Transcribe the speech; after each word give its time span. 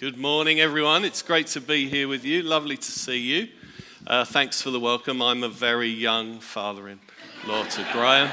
Good 0.00 0.16
morning, 0.16 0.60
everyone. 0.60 1.04
It's 1.04 1.20
great 1.20 1.46
to 1.48 1.60
be 1.60 1.86
here 1.86 2.08
with 2.08 2.24
you. 2.24 2.42
Lovely 2.42 2.78
to 2.78 2.90
see 2.90 3.18
you. 3.18 3.48
Uh, 4.06 4.24
thanks 4.24 4.62
for 4.62 4.70
the 4.70 4.80
welcome. 4.80 5.20
I'm 5.20 5.44
a 5.44 5.48
very 5.50 5.90
young 5.90 6.40
father 6.40 6.88
in 6.88 6.98
law 7.46 7.64
to 7.64 7.86
Graham. 7.92 8.30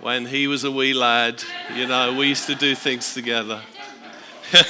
When 0.00 0.26
he 0.26 0.48
was 0.48 0.64
a 0.64 0.70
wee 0.72 0.94
lad, 0.94 1.44
you 1.76 1.86
know, 1.86 2.12
we 2.12 2.26
used 2.26 2.48
to 2.48 2.56
do 2.56 2.74
things 2.74 3.14
together. 3.14 3.62
and 4.52 4.66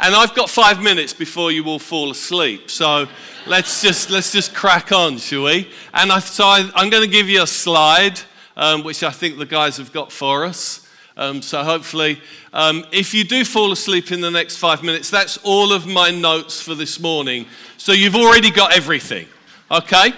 I've 0.00 0.34
got 0.34 0.50
five 0.50 0.82
minutes 0.82 1.12
before 1.12 1.52
you 1.52 1.64
all 1.66 1.78
fall 1.78 2.10
asleep. 2.10 2.72
So 2.72 3.06
let's 3.46 3.80
just, 3.80 4.10
let's 4.10 4.32
just 4.32 4.56
crack 4.56 4.90
on, 4.90 5.18
shall 5.18 5.44
we? 5.44 5.70
And 5.92 6.10
I, 6.10 6.18
so 6.18 6.46
I, 6.46 6.68
am 6.74 6.90
going 6.90 7.04
to 7.04 7.08
give 7.08 7.28
you 7.28 7.44
a 7.44 7.46
slide, 7.46 8.18
um, 8.56 8.82
which 8.82 9.04
I 9.04 9.12
think 9.12 9.38
the 9.38 9.46
guys 9.46 9.76
have 9.76 9.92
got 9.92 10.10
for 10.10 10.44
us. 10.44 10.83
Um, 11.16 11.42
so 11.42 11.62
hopefully, 11.62 12.20
um, 12.52 12.84
if 12.90 13.14
you 13.14 13.22
do 13.22 13.44
fall 13.44 13.70
asleep 13.70 14.10
in 14.10 14.20
the 14.20 14.30
next 14.30 14.56
five 14.56 14.82
minutes, 14.82 15.10
that's 15.10 15.36
all 15.38 15.72
of 15.72 15.86
my 15.86 16.10
notes 16.10 16.60
for 16.60 16.74
this 16.74 16.98
morning. 16.98 17.46
So 17.76 17.92
you've 17.92 18.16
already 18.16 18.50
got 18.50 18.76
everything, 18.76 19.28
okay? 19.70 20.12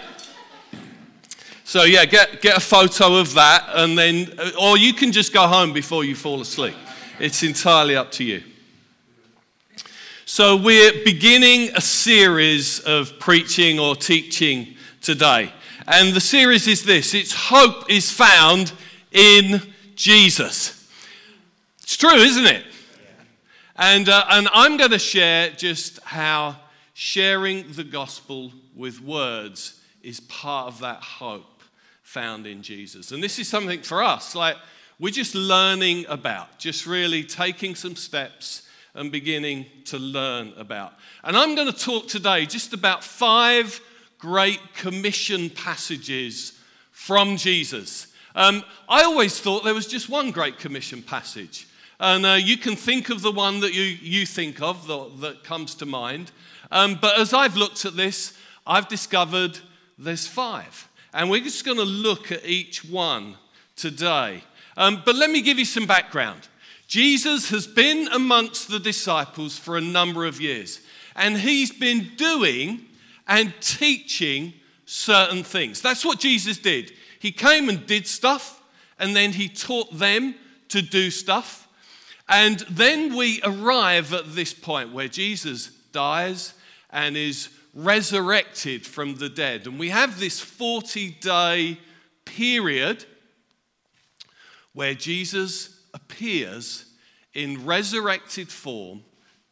So 1.64 1.84
yeah, 1.84 2.06
get, 2.06 2.40
get 2.40 2.56
a 2.56 2.60
photo 2.60 3.16
of 3.16 3.34
that, 3.34 3.68
and 3.74 3.98
then, 3.98 4.32
uh, 4.38 4.52
or 4.58 4.78
you 4.78 4.94
can 4.94 5.12
just 5.12 5.34
go 5.34 5.46
home 5.46 5.72
before 5.74 6.04
you 6.04 6.14
fall 6.14 6.40
asleep. 6.40 6.76
It's 7.18 7.42
entirely 7.42 7.96
up 7.96 8.10
to 8.12 8.24
you. 8.24 8.42
So 10.24 10.56
we're 10.56 11.04
beginning 11.04 11.70
a 11.76 11.80
series 11.80 12.80
of 12.80 13.18
preaching 13.18 13.78
or 13.78 13.94
teaching 13.94 14.76
today. 15.00 15.52
And 15.86 16.14
the 16.14 16.20
series 16.20 16.66
is 16.66 16.82
this 16.84 17.14
it's 17.14 17.32
Hope 17.32 17.90
is 17.90 18.10
Found 18.12 18.72
in 19.12 19.60
Jesus. 19.94 20.75
It's 21.86 21.96
true, 21.96 22.16
isn't 22.16 22.46
it? 22.46 22.64
And, 23.76 24.08
uh, 24.08 24.24
and 24.30 24.48
I'm 24.52 24.76
going 24.76 24.90
to 24.90 24.98
share 24.98 25.50
just 25.50 26.02
how 26.02 26.56
sharing 26.94 27.70
the 27.74 27.84
gospel 27.84 28.50
with 28.74 29.00
words 29.00 29.80
is 30.02 30.18
part 30.18 30.66
of 30.66 30.80
that 30.80 31.00
hope 31.00 31.62
found 32.02 32.44
in 32.44 32.60
Jesus. 32.60 33.12
And 33.12 33.22
this 33.22 33.38
is 33.38 33.46
something 33.46 33.82
for 33.82 34.02
us, 34.02 34.34
like 34.34 34.56
we're 34.98 35.12
just 35.12 35.36
learning 35.36 36.06
about, 36.08 36.58
just 36.58 36.86
really 36.86 37.22
taking 37.22 37.76
some 37.76 37.94
steps 37.94 38.66
and 38.94 39.12
beginning 39.12 39.66
to 39.84 39.96
learn 39.96 40.54
about. 40.56 40.92
And 41.22 41.36
I'm 41.36 41.54
going 41.54 41.72
to 41.72 41.78
talk 41.78 42.08
today 42.08 42.46
just 42.46 42.72
about 42.72 43.04
five 43.04 43.80
great 44.18 44.58
commission 44.74 45.50
passages 45.50 46.58
from 46.90 47.36
Jesus. 47.36 48.08
Um, 48.34 48.64
I 48.88 49.04
always 49.04 49.38
thought 49.38 49.62
there 49.62 49.72
was 49.72 49.86
just 49.86 50.08
one 50.08 50.32
great 50.32 50.58
commission 50.58 51.00
passage. 51.00 51.68
And 51.98 52.26
uh, 52.26 52.32
you 52.34 52.56
can 52.56 52.76
think 52.76 53.08
of 53.08 53.22
the 53.22 53.32
one 53.32 53.60
that 53.60 53.72
you, 53.72 53.82
you 53.82 54.26
think 54.26 54.60
of 54.60 54.86
that, 54.86 55.20
that 55.20 55.44
comes 55.44 55.74
to 55.76 55.86
mind. 55.86 56.30
Um, 56.70 56.98
but 57.00 57.18
as 57.18 57.32
I've 57.32 57.56
looked 57.56 57.84
at 57.84 57.96
this, 57.96 58.36
I've 58.66 58.88
discovered 58.88 59.58
there's 59.98 60.26
five. 60.26 60.88
And 61.14 61.30
we're 61.30 61.42
just 61.42 61.64
going 61.64 61.78
to 61.78 61.84
look 61.84 62.30
at 62.30 62.44
each 62.44 62.84
one 62.84 63.36
today. 63.76 64.42
Um, 64.76 65.02
but 65.04 65.14
let 65.14 65.30
me 65.30 65.40
give 65.40 65.58
you 65.58 65.64
some 65.64 65.86
background. 65.86 66.48
Jesus 66.86 67.50
has 67.50 67.66
been 67.66 68.08
amongst 68.12 68.68
the 68.68 68.78
disciples 68.78 69.58
for 69.58 69.76
a 69.76 69.80
number 69.80 70.24
of 70.24 70.40
years, 70.40 70.80
and 71.16 71.36
he's 71.36 71.72
been 71.72 72.10
doing 72.16 72.84
and 73.26 73.52
teaching 73.60 74.52
certain 74.84 75.42
things. 75.42 75.82
That's 75.82 76.04
what 76.04 76.20
Jesus 76.20 76.58
did. 76.58 76.92
He 77.18 77.32
came 77.32 77.68
and 77.68 77.86
did 77.86 78.06
stuff, 78.06 78.62
and 79.00 79.16
then 79.16 79.32
he 79.32 79.48
taught 79.48 79.98
them 79.98 80.36
to 80.68 80.80
do 80.80 81.10
stuff. 81.10 81.65
And 82.28 82.60
then 82.70 83.16
we 83.16 83.40
arrive 83.44 84.12
at 84.12 84.34
this 84.34 84.52
point 84.52 84.92
where 84.92 85.08
Jesus 85.08 85.68
dies 85.92 86.54
and 86.90 87.16
is 87.16 87.48
resurrected 87.72 88.86
from 88.86 89.16
the 89.16 89.28
dead. 89.28 89.66
And 89.66 89.78
we 89.78 89.90
have 89.90 90.18
this 90.18 90.40
40 90.40 91.10
day 91.20 91.78
period 92.24 93.04
where 94.72 94.94
Jesus 94.94 95.80
appears 95.94 96.86
in 97.32 97.64
resurrected 97.64 98.48
form 98.48 99.02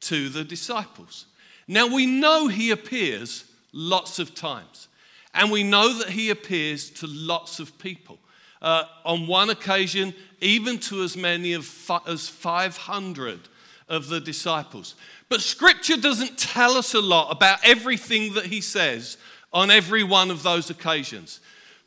to 0.00 0.28
the 0.28 0.44
disciples. 0.44 1.26
Now 1.68 1.86
we 1.86 2.06
know 2.06 2.48
he 2.48 2.70
appears 2.70 3.44
lots 3.72 4.18
of 4.18 4.34
times, 4.34 4.88
and 5.32 5.50
we 5.50 5.62
know 5.62 5.98
that 5.98 6.10
he 6.10 6.30
appears 6.30 6.90
to 6.90 7.06
lots 7.06 7.58
of 7.58 7.78
people. 7.78 8.18
Uh, 8.62 8.84
on 9.04 9.26
one 9.26 9.50
occasion, 9.50 10.14
even 10.40 10.78
to 10.78 11.02
as 11.02 11.16
many 11.16 11.52
of 11.52 11.64
fi- 11.64 12.00
as 12.06 12.28
500 12.28 13.40
of 13.88 14.08
the 14.08 14.20
disciples. 14.20 14.94
But 15.28 15.42
scripture 15.42 15.96
doesn't 15.96 16.38
tell 16.38 16.72
us 16.72 16.94
a 16.94 17.00
lot 17.00 17.30
about 17.30 17.58
everything 17.62 18.34
that 18.34 18.46
he 18.46 18.60
says 18.60 19.18
on 19.52 19.70
every 19.70 20.02
one 20.02 20.30
of 20.30 20.42
those 20.42 20.70
occasions. 20.70 21.40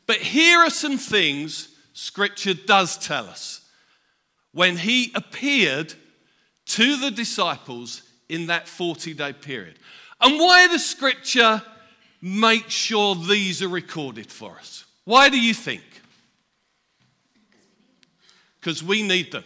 But 0.06 0.18
here 0.18 0.60
are 0.60 0.70
some 0.70 0.98
things 0.98 1.74
scripture 1.92 2.54
does 2.54 2.96
tell 2.96 3.26
us. 3.26 3.62
When 4.52 4.76
he 4.76 5.12
appeared 5.14 5.94
to 6.66 6.96
the 6.96 7.10
disciples 7.10 8.02
in 8.28 8.46
that 8.46 8.68
40 8.68 9.14
day 9.14 9.32
period. 9.32 9.78
And 10.20 10.38
why 10.38 10.66
does 10.68 10.84
scripture 10.84 11.62
make 12.20 12.68
sure 12.68 13.14
these 13.14 13.62
are 13.62 13.68
recorded 13.68 14.30
for 14.30 14.56
us? 14.58 14.84
Why 15.04 15.28
do 15.28 15.40
you 15.40 15.54
think? 15.54 15.82
Because 18.68 18.84
we 18.84 19.02
need 19.02 19.32
them. 19.32 19.44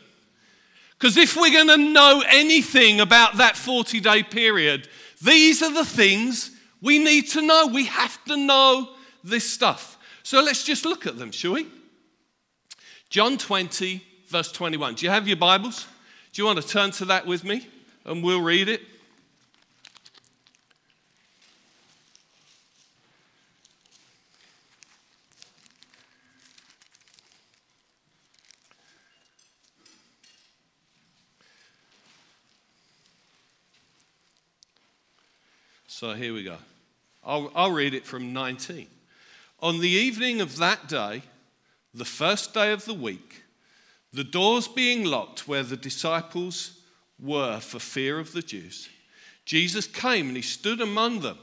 Because 0.98 1.16
if 1.16 1.36
we're 1.36 1.52
going 1.52 1.68
to 1.68 1.76
know 1.76 2.24
anything 2.28 2.98
about 2.98 3.36
that 3.36 3.56
40 3.56 4.00
day 4.00 4.24
period, 4.24 4.88
these 5.22 5.62
are 5.62 5.72
the 5.72 5.84
things 5.84 6.50
we 6.80 6.98
need 6.98 7.28
to 7.30 7.40
know. 7.40 7.68
We 7.68 7.84
have 7.84 8.18
to 8.24 8.36
know 8.36 8.96
this 9.22 9.48
stuff. 9.48 9.96
So 10.24 10.42
let's 10.42 10.64
just 10.64 10.84
look 10.84 11.06
at 11.06 11.18
them, 11.18 11.30
shall 11.30 11.52
we? 11.52 11.68
John 13.10 13.38
20, 13.38 14.02
verse 14.26 14.50
21. 14.50 14.96
Do 14.96 15.06
you 15.06 15.10
have 15.10 15.28
your 15.28 15.36
Bibles? 15.36 15.86
Do 16.32 16.42
you 16.42 16.46
want 16.46 16.60
to 16.60 16.66
turn 16.66 16.90
to 16.92 17.04
that 17.04 17.24
with 17.24 17.44
me? 17.44 17.68
And 18.04 18.24
we'll 18.24 18.42
read 18.42 18.68
it. 18.68 18.80
So 36.02 36.14
here 36.14 36.34
we 36.34 36.42
go. 36.42 36.56
I'll, 37.22 37.52
I'll 37.54 37.70
read 37.70 37.94
it 37.94 38.04
from 38.04 38.32
19. 38.32 38.88
On 39.60 39.78
the 39.78 39.88
evening 39.88 40.40
of 40.40 40.56
that 40.56 40.88
day, 40.88 41.22
the 41.94 42.04
first 42.04 42.52
day 42.52 42.72
of 42.72 42.84
the 42.86 42.92
week, 42.92 43.44
the 44.12 44.24
doors 44.24 44.66
being 44.66 45.04
locked 45.04 45.46
where 45.46 45.62
the 45.62 45.76
disciples 45.76 46.80
were 47.20 47.60
for 47.60 47.78
fear 47.78 48.18
of 48.18 48.32
the 48.32 48.42
Jews, 48.42 48.88
Jesus 49.44 49.86
came 49.86 50.26
and 50.26 50.36
he 50.36 50.42
stood 50.42 50.80
among 50.80 51.20
them 51.20 51.38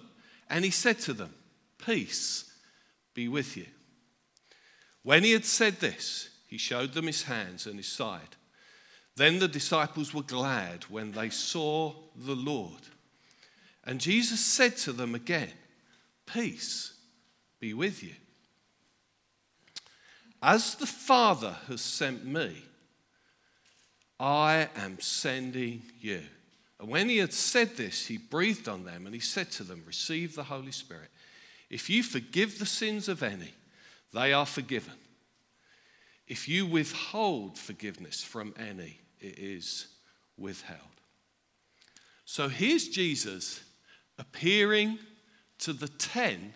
and 0.49 0.65
he 0.65 0.71
said 0.71 0.99
to 0.99 1.13
them, 1.13 1.33
Peace 1.77 2.51
be 3.13 3.29
with 3.29 3.55
you. 3.55 3.67
When 5.03 5.23
he 5.23 5.31
had 5.31 5.45
said 5.45 5.79
this, 5.79 6.31
he 6.47 6.57
showed 6.57 6.91
them 6.91 7.07
his 7.07 7.23
hands 7.23 7.65
and 7.65 7.77
his 7.77 7.87
side. 7.87 8.35
Then 9.15 9.39
the 9.39 9.47
disciples 9.47 10.13
were 10.13 10.21
glad 10.21 10.83
when 10.89 11.13
they 11.13 11.29
saw 11.29 11.93
the 12.13 12.35
Lord. 12.35 12.81
And 13.89 13.99
Jesus 13.99 14.39
said 14.39 14.77
to 14.77 14.93
them 14.93 15.15
again, 15.15 15.49
Peace 16.27 16.93
be 17.59 17.73
with 17.73 18.03
you. 18.03 18.13
As 20.43 20.75
the 20.75 20.85
Father 20.85 21.55
has 21.67 21.81
sent 21.81 22.23
me, 22.23 22.55
I 24.19 24.69
am 24.75 24.99
sending 24.99 25.81
you. 25.99 26.21
And 26.79 26.87
when 26.87 27.09
he 27.09 27.17
had 27.17 27.33
said 27.33 27.77
this, 27.77 28.05
he 28.05 28.17
breathed 28.17 28.69
on 28.69 28.85
them 28.85 29.07
and 29.07 29.15
he 29.15 29.19
said 29.19 29.49
to 29.53 29.63
them, 29.63 29.81
Receive 29.87 30.35
the 30.35 30.43
Holy 30.43 30.71
Spirit. 30.71 31.09
If 31.71 31.89
you 31.89 32.03
forgive 32.03 32.59
the 32.59 32.67
sins 32.67 33.09
of 33.09 33.23
any, 33.23 33.55
they 34.13 34.33
are 34.33 34.45
forgiven. 34.45 34.93
If 36.27 36.47
you 36.47 36.67
withhold 36.67 37.57
forgiveness 37.57 38.23
from 38.23 38.53
any, 38.55 38.99
it 39.19 39.39
is 39.39 39.87
withheld. 40.37 40.77
So 42.25 42.49
here's 42.49 42.87
Jesus 42.87 43.61
appearing 44.19 44.99
to 45.59 45.73
the 45.73 45.87
10 45.87 46.53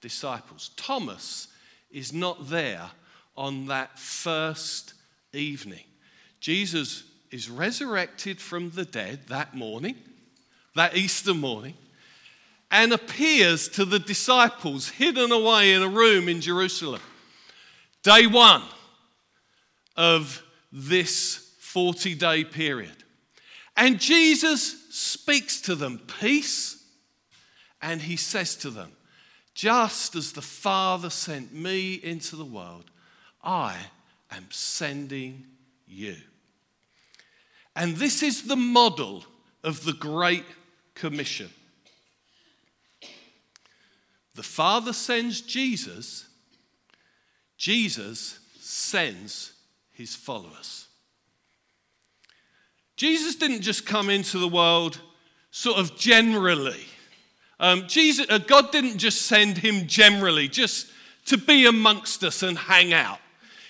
disciples. 0.00 0.70
Thomas 0.76 1.48
is 1.90 2.12
not 2.12 2.48
there 2.50 2.90
on 3.36 3.66
that 3.66 3.98
first 3.98 4.94
evening. 5.32 5.84
Jesus 6.40 7.04
is 7.30 7.48
resurrected 7.48 8.40
from 8.40 8.70
the 8.70 8.84
dead 8.84 9.20
that 9.28 9.54
morning, 9.54 9.96
that 10.74 10.96
Easter 10.96 11.34
morning, 11.34 11.74
and 12.70 12.92
appears 12.92 13.68
to 13.68 13.84
the 13.84 13.98
disciples 13.98 14.88
hidden 14.88 15.32
away 15.32 15.72
in 15.72 15.82
a 15.82 15.88
room 15.88 16.28
in 16.28 16.40
Jerusalem. 16.40 17.00
Day 18.02 18.26
one 18.26 18.62
of 19.96 20.42
this 20.72 21.54
40 21.60 22.14
day 22.14 22.44
period. 22.44 23.04
And 23.76 23.98
Jesus 23.98 24.88
speaks 24.90 25.60
to 25.62 25.74
them 25.74 26.00
peace, 26.20 26.83
and 27.84 28.00
he 28.00 28.16
says 28.16 28.56
to 28.56 28.70
them, 28.70 28.92
Just 29.52 30.16
as 30.16 30.32
the 30.32 30.40
Father 30.42 31.10
sent 31.10 31.52
me 31.52 31.92
into 31.94 32.34
the 32.34 32.44
world, 32.44 32.90
I 33.42 33.76
am 34.30 34.46
sending 34.48 35.44
you. 35.86 36.16
And 37.76 37.96
this 37.96 38.22
is 38.22 38.44
the 38.44 38.56
model 38.56 39.26
of 39.62 39.84
the 39.84 39.92
Great 39.92 40.46
Commission. 40.94 41.50
The 44.34 44.42
Father 44.42 44.94
sends 44.94 45.42
Jesus, 45.42 46.26
Jesus 47.58 48.38
sends 48.60 49.52
his 49.92 50.16
followers. 50.16 50.88
Jesus 52.96 53.36
didn't 53.36 53.60
just 53.60 53.84
come 53.84 54.08
into 54.08 54.38
the 54.38 54.48
world 54.48 55.00
sort 55.50 55.78
of 55.78 55.98
generally. 55.98 56.86
Um, 57.60 57.86
Jesus, 57.86 58.26
uh, 58.28 58.38
God 58.38 58.72
didn't 58.72 58.98
just 58.98 59.22
send 59.22 59.58
him 59.58 59.86
generally, 59.86 60.48
just 60.48 60.90
to 61.26 61.38
be 61.38 61.66
amongst 61.66 62.24
us 62.24 62.42
and 62.42 62.58
hang 62.58 62.92
out. 62.92 63.18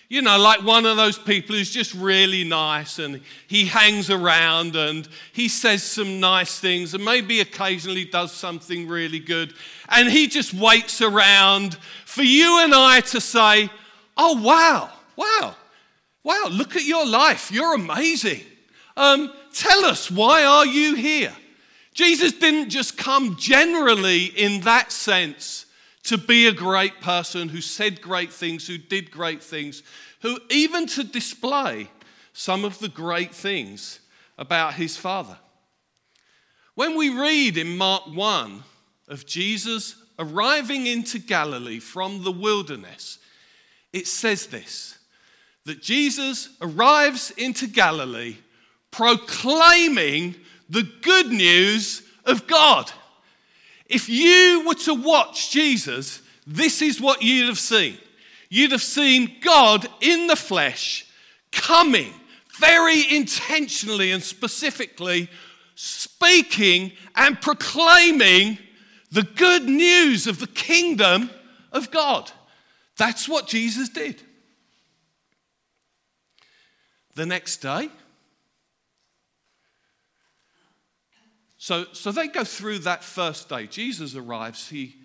You 0.08 0.22
know, 0.22 0.38
like 0.38 0.62
one 0.62 0.84
of 0.84 0.96
those 0.96 1.18
people 1.18 1.56
who's 1.56 1.70
just 1.70 1.94
really 1.94 2.44
nice 2.44 2.98
and 2.98 3.20
he 3.46 3.64
hangs 3.64 4.10
around 4.10 4.76
and 4.76 5.08
he 5.32 5.48
says 5.48 5.82
some 5.82 6.20
nice 6.20 6.60
things 6.60 6.94
and 6.94 7.04
maybe 7.04 7.40
occasionally 7.40 8.04
does 8.04 8.30
something 8.30 8.86
really 8.86 9.18
good. 9.18 9.54
And 9.88 10.08
he 10.08 10.28
just 10.28 10.52
waits 10.52 11.00
around 11.00 11.74
for 12.04 12.22
you 12.22 12.62
and 12.62 12.74
I 12.74 13.00
to 13.00 13.20
say, 13.20 13.70
Oh, 14.16 14.40
wow, 14.40 14.90
wow, 15.16 15.56
wow, 16.22 16.48
look 16.50 16.76
at 16.76 16.84
your 16.84 17.06
life. 17.06 17.50
You're 17.50 17.74
amazing. 17.74 18.42
Um, 18.96 19.32
tell 19.52 19.84
us, 19.84 20.10
why 20.10 20.44
are 20.44 20.66
you 20.66 20.94
here? 20.94 21.34
Jesus 21.94 22.32
didn't 22.32 22.70
just 22.70 22.98
come 22.98 23.36
generally 23.36 24.24
in 24.24 24.60
that 24.62 24.90
sense 24.90 25.66
to 26.02 26.18
be 26.18 26.46
a 26.46 26.52
great 26.52 27.00
person 27.00 27.48
who 27.48 27.60
said 27.60 28.02
great 28.02 28.32
things, 28.32 28.66
who 28.66 28.76
did 28.76 29.10
great 29.10 29.42
things, 29.42 29.82
who 30.20 30.38
even 30.50 30.86
to 30.88 31.04
display 31.04 31.88
some 32.32 32.64
of 32.64 32.78
the 32.80 32.88
great 32.88 33.32
things 33.32 34.00
about 34.36 34.74
his 34.74 34.96
Father. 34.96 35.38
When 36.74 36.96
we 36.96 37.08
read 37.08 37.56
in 37.56 37.78
Mark 37.78 38.08
1 38.08 38.64
of 39.08 39.24
Jesus 39.24 39.94
arriving 40.18 40.88
into 40.88 41.20
Galilee 41.20 41.78
from 41.78 42.24
the 42.24 42.32
wilderness, 42.32 43.18
it 43.92 44.06
says 44.06 44.48
this 44.48 44.98
that 45.64 45.80
Jesus 45.80 46.50
arrives 46.60 47.30
into 47.38 47.66
Galilee 47.66 48.36
proclaiming 48.90 50.34
the 50.74 50.82
good 51.02 51.28
news 51.28 52.02
of 52.24 52.46
God. 52.48 52.90
If 53.86 54.08
you 54.08 54.64
were 54.66 54.74
to 54.74 54.94
watch 54.94 55.50
Jesus, 55.50 56.20
this 56.46 56.82
is 56.82 57.00
what 57.00 57.22
you'd 57.22 57.46
have 57.46 57.60
seen. 57.60 57.96
You'd 58.48 58.72
have 58.72 58.82
seen 58.82 59.36
God 59.40 59.86
in 60.00 60.26
the 60.26 60.36
flesh 60.36 61.06
coming 61.52 62.12
very 62.58 63.04
intentionally 63.14 64.10
and 64.10 64.22
specifically, 64.22 65.30
speaking 65.76 66.92
and 67.14 67.40
proclaiming 67.40 68.58
the 69.12 69.22
good 69.22 69.68
news 69.68 70.26
of 70.26 70.40
the 70.40 70.48
kingdom 70.48 71.30
of 71.70 71.92
God. 71.92 72.32
That's 72.96 73.28
what 73.28 73.46
Jesus 73.46 73.88
did. 73.88 74.20
The 77.14 77.26
next 77.26 77.58
day, 77.58 77.90
So, 81.64 81.86
so 81.92 82.12
they 82.12 82.28
go 82.28 82.44
through 82.44 82.80
that 82.80 83.02
first 83.02 83.48
day. 83.48 83.66
Jesus 83.66 84.14
arrives, 84.14 84.68
he 84.68 84.96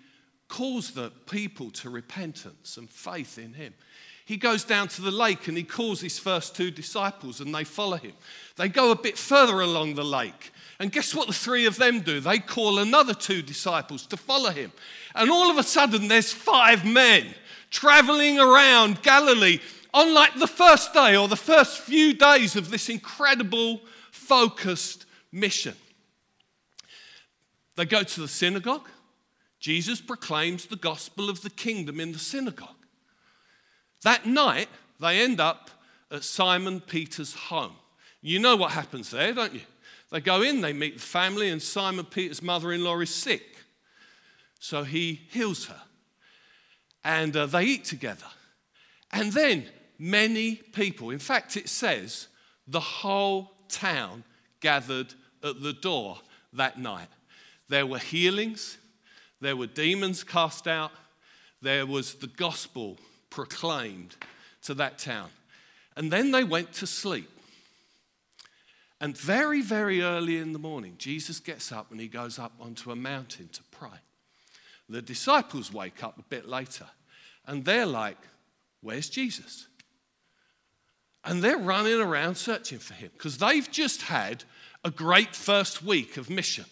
calls 0.46 0.90
the 0.90 1.10
people 1.24 1.70
to 1.70 1.88
repentance 1.88 2.76
and 2.76 2.86
faith 2.90 3.38
in 3.38 3.54
him. 3.54 3.72
He 4.26 4.36
goes 4.36 4.62
down 4.62 4.88
to 4.88 5.00
the 5.00 5.10
lake 5.10 5.48
and 5.48 5.56
he 5.56 5.62
calls 5.62 6.02
his 6.02 6.18
first 6.18 6.54
two 6.54 6.70
disciples 6.70 7.40
and 7.40 7.54
they 7.54 7.64
follow 7.64 7.96
him. 7.96 8.12
They 8.56 8.68
go 8.68 8.90
a 8.90 8.94
bit 8.94 9.16
further 9.16 9.62
along 9.62 9.94
the 9.94 10.04
lake. 10.04 10.52
And 10.78 10.92
guess 10.92 11.14
what 11.14 11.28
the 11.28 11.32
three 11.32 11.64
of 11.64 11.76
them 11.76 12.00
do? 12.00 12.20
They 12.20 12.38
call 12.38 12.78
another 12.78 13.14
two 13.14 13.40
disciples 13.40 14.06
to 14.08 14.18
follow 14.18 14.50
him. 14.50 14.70
And 15.14 15.30
all 15.30 15.50
of 15.50 15.56
a 15.56 15.62
sudden, 15.62 16.08
there's 16.08 16.30
five 16.30 16.84
men 16.84 17.24
traveling 17.70 18.38
around 18.38 19.00
Galilee 19.00 19.60
on 19.94 20.12
like 20.12 20.38
the 20.38 20.46
first 20.46 20.92
day 20.92 21.16
or 21.16 21.26
the 21.26 21.36
first 21.36 21.78
few 21.78 22.12
days 22.12 22.54
of 22.54 22.70
this 22.70 22.90
incredible 22.90 23.80
focused 24.10 25.06
mission. 25.32 25.74
They 27.80 27.86
go 27.86 28.02
to 28.02 28.20
the 28.20 28.28
synagogue. 28.28 28.86
Jesus 29.58 30.02
proclaims 30.02 30.66
the 30.66 30.76
gospel 30.76 31.30
of 31.30 31.40
the 31.40 31.48
kingdom 31.48 31.98
in 31.98 32.12
the 32.12 32.18
synagogue. 32.18 32.76
That 34.02 34.26
night, 34.26 34.68
they 35.00 35.20
end 35.20 35.40
up 35.40 35.70
at 36.10 36.22
Simon 36.22 36.80
Peter's 36.80 37.32
home. 37.32 37.72
You 38.20 38.38
know 38.38 38.54
what 38.54 38.72
happens 38.72 39.08
there, 39.08 39.32
don't 39.32 39.54
you? 39.54 39.62
They 40.10 40.20
go 40.20 40.42
in, 40.42 40.60
they 40.60 40.74
meet 40.74 40.96
the 40.96 41.00
family, 41.00 41.48
and 41.48 41.62
Simon 41.62 42.04
Peter's 42.04 42.42
mother 42.42 42.70
in 42.70 42.84
law 42.84 43.00
is 43.00 43.14
sick. 43.14 43.56
So 44.58 44.84
he 44.84 45.22
heals 45.30 45.64
her. 45.64 45.80
And 47.02 47.34
uh, 47.34 47.46
they 47.46 47.64
eat 47.64 47.86
together. 47.86 48.26
And 49.10 49.32
then 49.32 49.64
many 49.98 50.56
people, 50.56 51.08
in 51.08 51.18
fact, 51.18 51.56
it 51.56 51.70
says 51.70 52.28
the 52.68 52.78
whole 52.78 53.52
town 53.70 54.24
gathered 54.60 55.14
at 55.42 55.62
the 55.62 55.72
door 55.72 56.18
that 56.52 56.78
night. 56.78 57.08
There 57.70 57.86
were 57.86 57.98
healings, 57.98 58.78
there 59.40 59.54
were 59.54 59.68
demons 59.68 60.24
cast 60.24 60.66
out, 60.66 60.90
there 61.62 61.86
was 61.86 62.14
the 62.14 62.26
gospel 62.26 62.98
proclaimed 63.30 64.16
to 64.62 64.74
that 64.74 64.98
town. 64.98 65.28
And 65.96 66.10
then 66.12 66.32
they 66.32 66.42
went 66.42 66.72
to 66.74 66.86
sleep. 66.88 67.30
And 69.00 69.16
very, 69.16 69.62
very 69.62 70.02
early 70.02 70.38
in 70.38 70.52
the 70.52 70.58
morning, 70.58 70.96
Jesus 70.98 71.38
gets 71.38 71.70
up 71.70 71.92
and 71.92 72.00
he 72.00 72.08
goes 72.08 72.40
up 72.40 72.52
onto 72.60 72.90
a 72.90 72.96
mountain 72.96 73.48
to 73.52 73.62
pray. 73.70 74.00
The 74.88 75.00
disciples 75.00 75.72
wake 75.72 76.02
up 76.02 76.18
a 76.18 76.24
bit 76.24 76.48
later 76.48 76.86
and 77.46 77.64
they're 77.64 77.86
like, 77.86 78.18
Where's 78.80 79.08
Jesus? 79.08 79.68
And 81.22 81.40
they're 81.40 81.56
running 81.56 82.00
around 82.00 82.34
searching 82.34 82.80
for 82.80 82.94
him 82.94 83.10
because 83.12 83.38
they've 83.38 83.70
just 83.70 84.02
had 84.02 84.42
a 84.82 84.90
great 84.90 85.36
first 85.36 85.84
week 85.84 86.16
of 86.16 86.28
mission. 86.28 86.64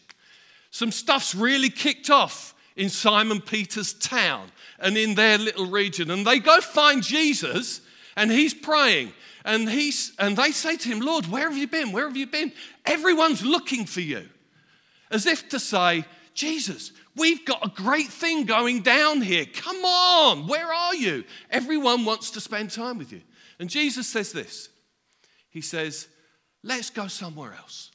Some 0.71 0.93
stuff's 0.93 1.35
really 1.35 1.71
kicked 1.71 2.11
off 2.11 2.55
in 2.77 2.89
Simon 2.89 3.41
Peter's 3.41 3.93
town 3.93 4.51
and 4.79 4.97
in 4.97 5.15
their 5.15 5.39
little 5.39 5.67
region. 5.67 6.11
And 6.11 6.27
they 6.27 6.39
go 6.39 6.61
find 6.61 7.03
Jesus 7.03 7.81
and 8.17 8.31
he's 8.31 8.55
praying. 8.55 9.13
And, 9.45 9.69
he's, 9.69 10.13
and 10.19 10.37
they 10.37 10.53
say 10.53 10.77
to 10.77 10.89
him, 10.89 11.01
Lord, 11.01 11.27
where 11.27 11.49
have 11.49 11.57
you 11.57 11.67
been? 11.67 11.93
Where 11.93 12.07
have 12.07 12.17
you 12.17 12.27
been? 12.27 12.53
Everyone's 12.85 13.45
looking 13.45 13.87
for 13.87 14.01
you. 14.01 14.29
As 15.11 15.27
if 15.27 15.49
to 15.51 15.59
say, 15.59 16.05
Jesus, 16.35 16.93
we've 17.17 17.45
got 17.45 17.67
a 17.67 17.71
great 17.71 18.09
thing 18.09 18.45
going 18.45 18.83
down 18.83 19.23
here. 19.23 19.47
Come 19.47 19.85
on, 19.85 20.47
where 20.47 20.73
are 20.73 20.95
you? 20.95 21.25
Everyone 21.51 22.05
wants 22.05 22.31
to 22.33 22.41
spend 22.41 22.71
time 22.71 22.99
with 22.99 23.13
you. 23.13 23.23
And 23.59 23.69
Jesus 23.71 24.07
says 24.07 24.33
this 24.33 24.69
He 25.51 25.61
says, 25.61 26.09
Let's 26.63 26.91
go 26.91 27.07
somewhere 27.07 27.55
else. 27.55 27.91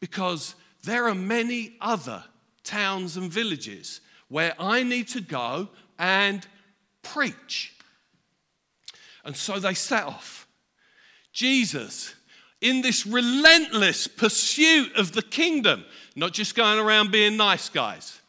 Because 0.00 0.54
there 0.84 1.08
are 1.08 1.14
many 1.14 1.76
other 1.80 2.24
towns 2.64 3.16
and 3.16 3.30
villages 3.30 4.00
where 4.28 4.54
I 4.58 4.82
need 4.82 5.08
to 5.08 5.20
go 5.20 5.68
and 5.98 6.46
preach. 7.02 7.74
And 9.24 9.36
so 9.36 9.58
they 9.58 9.74
set 9.74 10.04
off. 10.04 10.46
Jesus, 11.32 12.14
in 12.60 12.82
this 12.82 13.06
relentless 13.06 14.06
pursuit 14.06 14.94
of 14.96 15.12
the 15.12 15.22
kingdom, 15.22 15.84
not 16.16 16.32
just 16.32 16.54
going 16.54 16.78
around 16.78 17.12
being 17.12 17.36
nice 17.36 17.68
guys, 17.68 18.20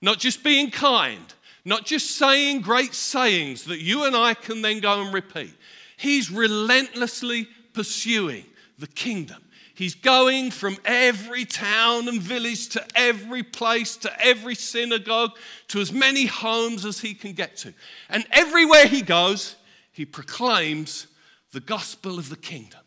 not 0.00 0.18
just 0.18 0.42
being 0.42 0.70
kind, 0.70 1.32
not 1.64 1.86
just 1.86 2.16
saying 2.16 2.60
great 2.60 2.94
sayings 2.94 3.64
that 3.64 3.80
you 3.80 4.04
and 4.04 4.16
I 4.16 4.34
can 4.34 4.62
then 4.62 4.80
go 4.80 5.00
and 5.00 5.14
repeat. 5.14 5.54
He's 5.96 6.30
relentlessly 6.30 7.48
pursuing 7.72 8.44
the 8.78 8.88
kingdom. 8.88 9.42
He's 9.74 9.94
going 9.94 10.50
from 10.50 10.76
every 10.84 11.44
town 11.44 12.08
and 12.08 12.20
village 12.20 12.68
to 12.70 12.84
every 12.94 13.42
place, 13.42 13.96
to 13.98 14.24
every 14.24 14.54
synagogue, 14.54 15.32
to 15.68 15.80
as 15.80 15.92
many 15.92 16.26
homes 16.26 16.84
as 16.84 17.00
he 17.00 17.14
can 17.14 17.32
get 17.32 17.56
to. 17.58 17.72
And 18.08 18.26
everywhere 18.30 18.86
he 18.86 19.02
goes, 19.02 19.56
he 19.92 20.04
proclaims 20.04 21.06
the 21.52 21.60
gospel 21.60 22.18
of 22.18 22.28
the 22.28 22.36
kingdom. 22.36 22.80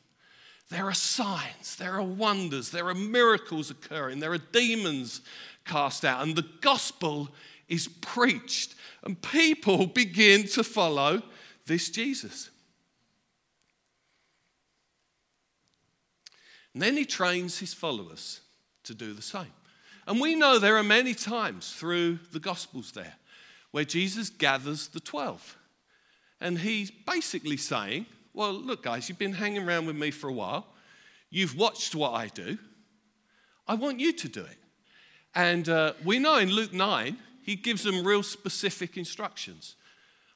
There 0.69 0.85
are 0.85 0.93
signs, 0.93 1.75
there 1.75 1.93
are 1.93 2.03
wonders, 2.03 2.71
there 2.71 2.87
are 2.87 2.95
miracles 2.95 3.69
occurring, 3.69 4.19
there 4.19 4.33
are 4.33 4.37
demons 4.37 5.21
cast 5.63 6.03
out, 6.03 6.23
and 6.23 6.35
the 6.35 6.47
gospel 6.61 7.29
is 7.67 7.87
preached. 7.87 8.75
And 9.03 9.21
people 9.21 9.85
begin 9.87 10.47
to 10.49 10.63
follow 10.63 11.21
this 11.65 11.89
Jesus. 11.89 12.49
And 16.75 16.81
then 16.81 16.97
he 16.97 17.05
trains 17.05 17.57
his 17.57 17.73
followers 17.73 18.41
to 18.83 18.93
do 18.93 19.13
the 19.13 19.21
same. 19.21 19.53
And 20.05 20.19
we 20.19 20.35
know 20.35 20.59
there 20.59 20.75
are 20.75 20.83
many 20.83 21.13
times 21.13 21.71
through 21.71 22.19
the 22.33 22.39
Gospels 22.39 22.91
there 22.91 23.13
where 23.71 23.85
Jesus 23.85 24.29
gathers 24.29 24.89
the 24.89 24.99
12. 24.99 25.57
And 26.41 26.59
he's 26.59 26.91
basically 26.91 27.55
saying, 27.55 28.07
Well, 28.33 28.51
look, 28.51 28.83
guys, 28.83 29.07
you've 29.07 29.17
been 29.17 29.31
hanging 29.31 29.65
around 29.65 29.85
with 29.85 29.95
me 29.95 30.11
for 30.11 30.29
a 30.29 30.33
while. 30.33 30.67
You've 31.29 31.57
watched 31.57 31.95
what 31.95 32.11
I 32.11 32.27
do. 32.27 32.57
I 33.69 33.75
want 33.75 34.01
you 34.01 34.11
to 34.11 34.27
do 34.27 34.41
it. 34.41 34.57
And 35.33 35.69
uh, 35.69 35.93
we 36.03 36.19
know 36.19 36.39
in 36.39 36.51
Luke 36.51 36.73
9, 36.73 37.17
he 37.41 37.55
gives 37.55 37.83
them 37.83 38.05
real 38.05 38.21
specific 38.21 38.97
instructions. 38.97 39.75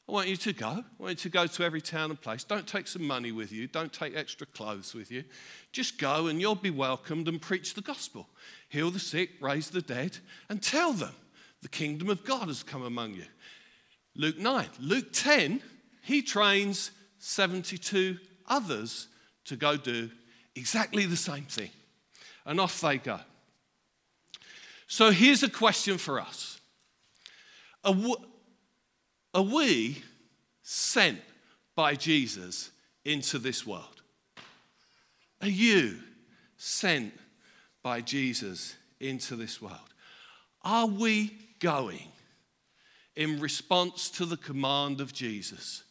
I 0.10 0.12
want 0.12 0.28
you 0.28 0.38
to 0.38 0.54
go. 0.54 0.66
I 0.66 0.84
want 1.04 1.12
you 1.12 1.16
to 1.18 1.30
go 1.30 1.46
to 1.46 1.64
every 1.64 1.82
town 1.82 2.10
and 2.10 2.20
place. 2.20 2.44
Don't 2.44 2.66
take 2.66 2.88
some 2.88 3.06
money 3.06 3.32
with 3.32 3.52
you. 3.52 3.68
Don't 3.68 3.94
take 3.94 4.18
extra 4.18 4.48
clothes 4.48 4.96
with 4.96 5.12
you. 5.12 5.24
Just 5.72 6.00
go 6.00 6.26
and 6.26 6.42
you'll 6.42 6.56
be 6.56 6.72
welcomed 6.72 7.28
and 7.28 7.40
preach 7.40 7.76
the 7.76 7.82
gospel. 7.82 8.28
Heal 8.70 8.90
the 8.90 8.98
sick, 8.98 9.30
raise 9.40 9.70
the 9.70 9.84
dead, 9.84 10.18
and 10.50 10.64
tell 10.64 10.94
them 10.94 11.14
the 11.62 11.70
kingdom 11.70 12.10
of 12.10 12.24
God 12.24 12.48
has 12.48 12.64
come 12.64 12.82
among 12.82 13.14
you. 13.14 13.26
Luke 14.16 14.40
9. 14.40 14.66
Luke 14.80 15.14
10, 15.14 15.62
he 16.02 16.24
trains 16.24 16.90
72 17.20 18.18
others 18.48 19.10
to 19.46 19.56
go 19.58 19.78
do 19.78 20.10
exactly 20.56 21.06
the 21.06 21.18
same 21.18 21.44
thing. 21.44 21.70
And 22.48 22.60
off 22.60 22.82
they 22.82 22.98
go. 22.98 23.20
So 24.88 25.12
here's 25.12 25.44
a 25.44 25.50
question 25.52 26.00
for 26.00 26.20
us 26.20 26.60
Are, 27.84 27.94
are 29.34 29.44
we 29.44 30.02
sent 30.64 31.20
by 31.76 31.96
Jesus 31.96 32.72
into 33.06 33.38
this 33.38 33.66
world? 33.66 34.02
Are 35.42 35.48
you 35.48 36.00
sent 36.58 37.14
by 37.82 38.02
Jesus 38.02 38.76
into 39.00 39.36
this 39.36 39.62
world? 39.62 39.78
Are 40.64 40.88
we 40.88 41.34
going 41.60 42.12
in 43.16 43.40
response 43.40 44.10
to 44.12 44.26
the 44.26 44.38
command 44.38 45.00
of 45.00 45.14
Jesus? 45.14 45.84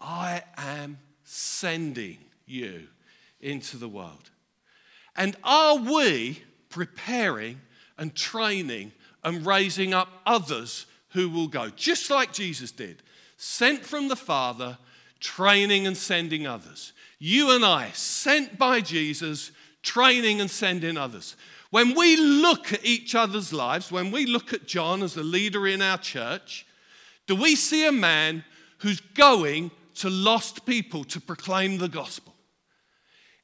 I 0.00 0.42
am 0.56 0.98
sending 1.22 2.18
you 2.46 2.88
into 3.40 3.76
the 3.78 3.88
world. 3.88 4.30
And 5.16 5.36
are 5.44 5.76
we 5.76 6.42
preparing 6.68 7.60
and 7.96 8.14
training 8.14 8.92
and 9.22 9.46
raising 9.46 9.94
up 9.94 10.08
others 10.26 10.86
who 11.14 11.30
will 11.30 11.48
go, 11.48 11.70
just 11.70 12.10
like 12.10 12.32
Jesus 12.32 12.72
did, 12.72 13.02
sent 13.36 13.84
from 13.84 14.08
the 14.08 14.16
Father, 14.16 14.76
training 15.20 15.86
and 15.86 15.96
sending 15.96 16.46
others. 16.46 16.92
You 17.18 17.52
and 17.52 17.64
I, 17.64 17.90
sent 17.94 18.58
by 18.58 18.80
Jesus, 18.80 19.52
training 19.82 20.40
and 20.40 20.50
sending 20.50 20.98
others. 20.98 21.36
When 21.70 21.94
we 21.94 22.16
look 22.16 22.72
at 22.72 22.84
each 22.84 23.14
other's 23.14 23.52
lives, 23.52 23.90
when 23.90 24.10
we 24.10 24.26
look 24.26 24.52
at 24.52 24.66
John 24.66 25.02
as 25.02 25.16
a 25.16 25.22
leader 25.22 25.66
in 25.66 25.80
our 25.80 25.98
church, 25.98 26.66
do 27.26 27.36
we 27.36 27.54
see 27.54 27.86
a 27.86 27.92
man 27.92 28.44
who's 28.78 29.00
going 29.00 29.70
to 29.96 30.10
lost 30.10 30.66
people 30.66 31.04
to 31.04 31.20
proclaim 31.20 31.78
the 31.78 31.88
gospel? 31.88 32.34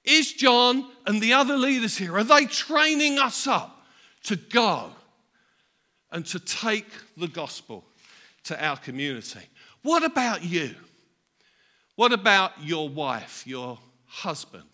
Is 0.05 0.33
John 0.33 0.87
and 1.07 1.21
the 1.21 1.35
other 1.35 1.57
leaders 1.57 1.97
here, 1.97 2.17
are 2.17 2.25
they 2.25 2.47
training 2.47 3.19
us 3.19 3.47
up 3.47 3.85
to 4.25 4.37
go 4.37 4.91
and 6.13 6.27
to 6.27 6.39
take 6.41 6.87
the 7.17 7.29
gospel 7.29 7.85
to 8.45 8.65
our 8.65 8.77
community. 8.77 9.41
What 9.83 10.05
about 10.05 10.45
you? 10.45 10.75
What 11.97 12.13
about 12.13 12.53
your 12.63 12.89
wife, 12.89 13.47
your 13.47 13.79
husband, 14.07 14.69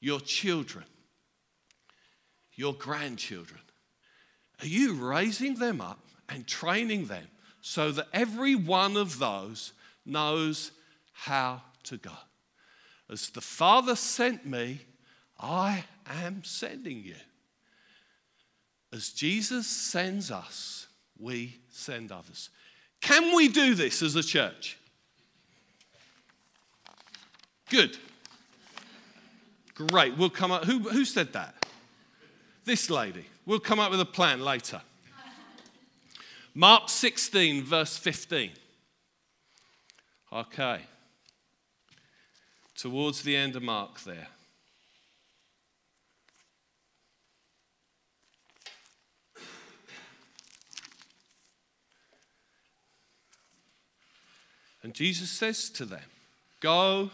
your 0.00 0.20
children, 0.20 0.84
your 2.54 2.74
grandchildren? 2.74 3.60
Are 4.60 4.66
you 4.66 4.94
raising 4.94 5.54
them 5.54 5.80
up 5.80 6.00
and 6.28 6.46
training 6.46 7.06
them 7.06 7.26
so 7.60 7.90
that 7.92 8.08
every 8.12 8.54
one 8.54 8.96
of 8.96 9.18
those 9.18 9.72
knows 10.04 10.72
how 11.12 11.62
to 11.84 11.96
go? 11.96 12.12
As 13.10 13.30
the 13.30 13.40
Father 13.40 13.96
sent 13.96 14.46
me, 14.46 14.80
I 15.38 15.84
am 16.06 16.44
sending 16.44 17.02
you. 17.02 17.16
As 18.92 19.10
Jesus 19.10 19.66
sends 19.66 20.30
us, 20.30 20.86
we 21.18 21.58
send 21.70 22.10
others. 22.10 22.50
Can 23.00 23.34
we 23.34 23.48
do 23.48 23.74
this 23.74 24.02
as 24.02 24.16
a 24.16 24.22
church? 24.22 24.76
Good. 27.68 27.96
Great. 29.74 30.16
We'll 30.16 30.28
come 30.28 30.50
up. 30.50 30.64
Who, 30.64 30.80
who 30.80 31.04
said 31.04 31.32
that? 31.32 31.54
This 32.64 32.90
lady. 32.90 33.24
We'll 33.46 33.60
come 33.60 33.78
up 33.78 33.90
with 33.90 34.00
a 34.00 34.04
plan 34.04 34.40
later. 34.40 34.82
Mark 36.54 36.88
16, 36.88 37.64
verse 37.64 37.96
15. 37.96 38.50
Okay. 40.32 40.80
Towards 42.74 43.22
the 43.22 43.36
end 43.36 43.56
of 43.56 43.62
Mark 43.62 44.00
there. 44.00 44.28
And 54.82 54.94
Jesus 54.94 55.30
says 55.30 55.70
to 55.70 55.84
them, 55.84 56.00
Go 56.60 57.10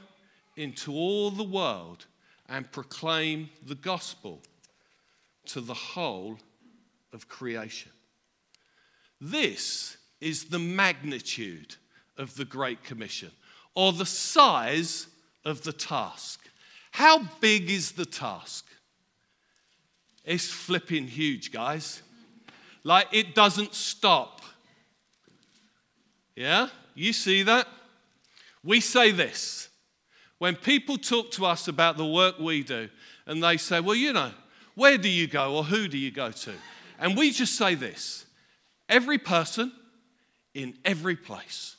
into 0.57 0.93
all 0.93 1.31
the 1.31 1.45
world 1.45 2.07
and 2.49 2.71
proclaim 2.71 3.51
the 3.65 3.75
gospel 3.75 4.41
to 5.47 5.61
the 5.61 5.75
whole 5.75 6.39
of 7.13 7.29
creation. 7.29 7.93
This 9.21 9.97
is 10.21 10.45
the 10.45 10.59
magnitude 10.59 11.77
of 12.17 12.37
the 12.37 12.45
Great 12.45 12.83
Commission, 12.83 13.31
or 13.75 13.93
the 13.93 14.07
size 14.07 15.07
of 15.45 15.63
the 15.63 15.73
task. 15.73 16.41
How 16.93 17.21
big 17.41 17.71
is 17.71 17.93
the 17.93 18.07
task? 18.07 18.67
It's 20.25 20.49
flipping 20.49 21.07
huge, 21.07 21.53
guys. 21.53 22.03
Like 22.85 23.09
it 23.13 23.35
doesn't 23.35 23.75
stop. 23.75 24.43
Yeah? 26.35 26.69
You 26.97 27.13
see 27.13 27.45
that? 27.45 27.69
We 28.65 28.81
say 28.81 29.13
this. 29.13 29.69
When 30.39 30.57
people 30.57 30.99
talk 30.99 31.31
to 31.33 31.47
us 31.47 31.69
about 31.69 31.97
the 31.97 32.05
work 32.05 32.39
we 32.39 32.63
do, 32.63 32.89
and 33.27 33.43
they 33.43 33.57
say, 33.57 33.81
Well, 33.81 33.95
you 33.95 34.13
know, 34.13 34.33
where 34.75 34.99
do 34.99 35.09
you 35.09 35.27
go 35.27 35.57
or 35.57 35.65
who 35.65 35.89
do 35.89 35.97
you 35.99 36.11
go 36.11 36.31
to? 36.31 36.53
And 36.99 37.17
we 37.17 37.31
just 37.31 37.57
say 37.57 37.75
this 37.75 38.27
every 38.89 39.19
person 39.19 39.73
in 40.55 40.75
every 40.85 41.17
place. 41.17 41.77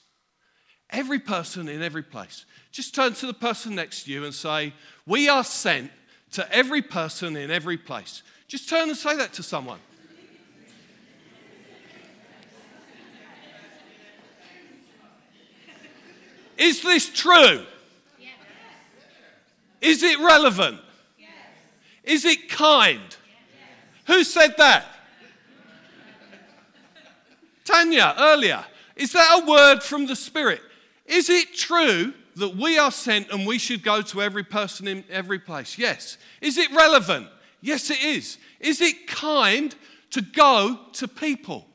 Every 0.89 1.19
person 1.19 1.67
in 1.67 1.81
every 1.81 2.03
place. 2.03 2.45
Just 2.71 2.95
turn 2.95 3.13
to 3.15 3.25
the 3.25 3.33
person 3.33 3.75
next 3.75 4.03
to 4.03 4.11
you 4.11 4.23
and 4.23 4.33
say, 4.33 4.73
We 5.05 5.27
are 5.27 5.43
sent 5.43 5.91
to 6.33 6.49
every 6.53 6.81
person 6.81 7.35
in 7.35 7.51
every 7.51 7.77
place. 7.77 8.23
Just 8.47 8.69
turn 8.69 8.87
and 8.87 8.97
say 8.97 9.15
that 9.17 9.33
to 9.33 9.43
someone. 9.43 9.79
Is 16.57 16.81
this 16.81 17.09
true? 17.09 17.65
Yes. 18.19 18.33
Is 19.81 20.03
it 20.03 20.19
relevant? 20.19 20.79
Yes. 21.17 21.29
Is 22.03 22.25
it 22.25 22.49
kind? 22.49 22.99
Yes. 22.99 23.17
Who 24.07 24.23
said 24.23 24.55
that? 24.57 24.85
Tanya, 27.63 28.15
earlier. 28.17 28.63
Is 28.95 29.11
that 29.11 29.41
a 29.41 29.45
word 29.45 29.83
from 29.83 30.07
the 30.07 30.15
Spirit? 30.15 30.61
Is 31.05 31.29
it 31.29 31.53
true 31.53 32.13
that 32.37 32.55
we 32.55 32.77
are 32.77 32.91
sent 32.91 33.29
and 33.31 33.45
we 33.45 33.57
should 33.57 33.83
go 33.83 34.01
to 34.01 34.21
every 34.21 34.43
person 34.43 34.87
in 34.87 35.03
every 35.09 35.39
place? 35.39 35.77
Yes. 35.77 36.17
Is 36.41 36.57
it 36.57 36.71
relevant? 36.71 37.27
Yes, 37.61 37.89
it 37.89 38.01
is. 38.01 38.37
Is 38.59 38.81
it 38.81 39.07
kind 39.07 39.75
to 40.11 40.21
go 40.21 40.79
to 40.93 41.07
people? 41.07 41.67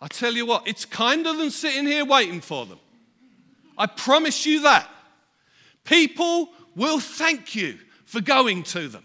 I 0.00 0.08
tell 0.08 0.34
you 0.34 0.44
what, 0.44 0.68
it's 0.68 0.84
kinder 0.84 1.32
than 1.32 1.50
sitting 1.50 1.86
here 1.86 2.04
waiting 2.04 2.40
for 2.40 2.66
them. 2.66 2.78
I 3.76 3.86
promise 3.86 4.46
you 4.46 4.62
that. 4.62 4.88
People 5.84 6.50
will 6.74 7.00
thank 7.00 7.54
you 7.54 7.78
for 8.04 8.20
going 8.20 8.62
to 8.64 8.88
them. 8.88 9.04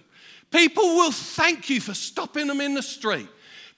People 0.51 0.83
will 0.95 1.11
thank 1.11 1.69
you 1.69 1.79
for 1.81 1.93
stopping 1.93 2.47
them 2.47 2.61
in 2.61 2.73
the 2.73 2.81
street. 2.81 3.27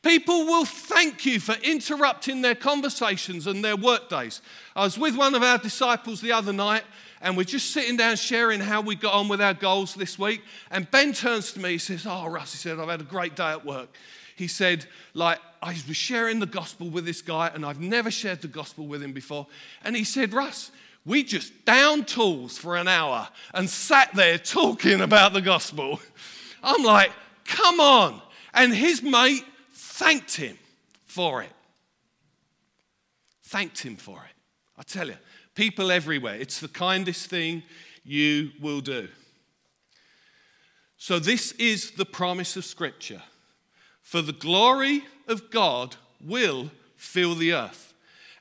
People 0.04 0.46
will 0.46 0.66
thank 0.66 1.26
you 1.26 1.40
for 1.40 1.54
interrupting 1.64 2.42
their 2.42 2.56
conversations 2.56 3.46
and 3.46 3.64
their 3.64 3.76
work 3.76 4.10
days. 4.10 4.42
I 4.76 4.84
was 4.84 4.98
with 4.98 5.16
one 5.16 5.36
of 5.36 5.44
our 5.44 5.60
disciples 5.60 6.22
the 6.22 6.32
other 6.32 6.54
night, 6.54 6.84
and 7.22 7.38
we're 7.38 7.44
just 7.44 7.70
sitting 7.72 7.98
down 7.98 8.16
sharing 8.16 8.60
how 8.60 8.82
we 8.82 8.96
got 8.96 9.14
on 9.14 9.28
with 9.28 9.42
our 9.42 9.54
goals 9.54 9.94
this 9.94 10.18
week. 10.18 10.42
And 10.72 10.90
Ben 10.90 11.14
turns 11.14 11.54
to 11.54 11.60
me, 11.60 11.74
he 11.74 11.78
says, 11.78 12.08
Oh, 12.08 12.28
Russ, 12.28 12.54
he 12.54 12.58
said, 12.58 12.80
I've 12.80 12.90
had 12.90 13.02
a 13.02 13.06
great 13.06 13.36
day 13.36 13.52
at 13.52 13.64
work. 13.64 13.90
He 14.36 14.48
said, 14.48 14.88
like, 15.14 15.38
I 15.62 15.74
was 15.88 15.96
sharing 15.96 16.40
the 16.40 16.48
gospel 16.48 16.90
with 16.90 17.06
this 17.06 17.22
guy, 17.22 17.52
and 17.54 17.64
I've 17.64 17.80
never 17.80 18.10
shared 18.10 18.42
the 18.42 18.48
gospel 18.48 18.88
with 18.88 19.04
him 19.04 19.14
before. 19.14 19.46
And 19.84 19.96
he 19.96 20.04
said, 20.04 20.34
Russ, 20.34 20.72
we 21.06 21.24
just 21.24 21.66
down 21.66 22.06
tools 22.06 22.58
for 22.58 22.76
an 22.76 22.88
hour 22.88 23.28
and 23.54 23.70
sat 23.70 24.14
there 24.14 24.38
talking 24.38 25.02
about 25.02 25.34
the 25.34 25.42
gospel. 25.42 26.00
I'm 26.64 26.84
like, 26.84 27.12
come 27.46 27.80
on. 27.80 28.22
And 28.54 28.74
his 28.74 29.02
mate 29.02 29.44
thanked 29.74 30.36
him 30.36 30.58
for 31.06 31.42
it. 31.42 31.52
Thanked 33.44 33.80
him 33.80 33.96
for 33.96 34.18
it. 34.18 34.36
I 34.78 34.84
tell 34.84 35.08
you, 35.08 35.18
people 35.56 35.92
everywhere, 35.92 36.36
it's 36.36 36.60
the 36.60 36.68
kindest 36.68 37.30
thing 37.30 37.64
you 38.04 38.52
will 38.62 38.82
do. 38.82 39.08
So, 40.98 41.18
this 41.18 41.52
is 41.54 41.92
the 41.92 42.06
promise 42.06 42.56
of 42.56 42.64
Scripture. 42.64 43.22
For 44.04 44.22
the 44.22 44.34
glory 44.34 45.04
of 45.28 45.50
God 45.50 45.96
will 46.24 46.70
fill 46.96 47.34
the 47.34 47.54
earth. 47.54 47.94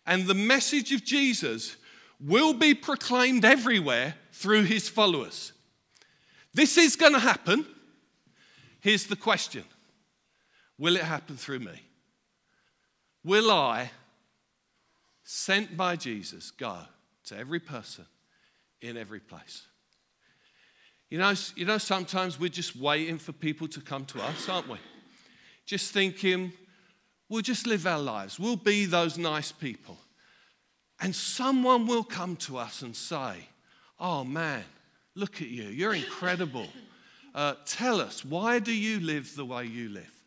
And 0.06 0.26
the 0.26 0.34
message 0.34 0.92
of 0.92 1.04
Jesus 1.04 1.76
will 2.20 2.52
be 2.52 2.74
proclaimed 2.74 3.44
everywhere 3.44 4.14
through 4.32 4.64
his 4.64 4.88
followers. 4.88 5.52
This 6.52 6.76
is 6.76 6.96
going 6.96 7.12
to 7.12 7.18
happen. 7.20 7.64
Here's 8.80 9.06
the 9.06 9.16
question 9.16 9.64
Will 10.78 10.96
it 10.96 11.02
happen 11.02 11.36
through 11.36 11.60
me? 11.60 11.82
Will 13.22 13.50
I, 13.50 13.90
sent 15.24 15.76
by 15.76 15.96
Jesus, 15.96 16.50
go 16.50 16.78
to 17.24 17.36
every 17.36 17.60
person 17.60 18.06
in 18.80 18.96
every 18.96 19.20
place? 19.20 19.66
You 21.10 21.18
know, 21.18 21.34
you 21.56 21.64
know, 21.64 21.78
sometimes 21.78 22.38
we're 22.38 22.48
just 22.48 22.76
waiting 22.76 23.18
for 23.18 23.32
people 23.32 23.68
to 23.68 23.80
come 23.80 24.04
to 24.06 24.22
us, 24.22 24.48
aren't 24.48 24.68
we? 24.68 24.78
Just 25.66 25.92
thinking, 25.92 26.52
we'll 27.28 27.42
just 27.42 27.66
live 27.66 27.86
our 27.86 27.98
lives. 27.98 28.38
We'll 28.38 28.56
be 28.56 28.86
those 28.86 29.18
nice 29.18 29.52
people. 29.52 29.98
And 31.00 31.14
someone 31.14 31.86
will 31.86 32.04
come 32.04 32.36
to 32.36 32.58
us 32.58 32.82
and 32.82 32.94
say, 32.94 33.48
Oh 33.98 34.24
man, 34.24 34.64
look 35.14 35.42
at 35.42 35.48
you. 35.48 35.64
You're 35.64 35.94
incredible. 35.94 36.66
Uh, 37.34 37.54
tell 37.64 38.00
us, 38.00 38.24
why 38.24 38.58
do 38.58 38.72
you 38.72 39.00
live 39.00 39.34
the 39.36 39.44
way 39.44 39.64
you 39.64 39.88
live? 39.88 40.22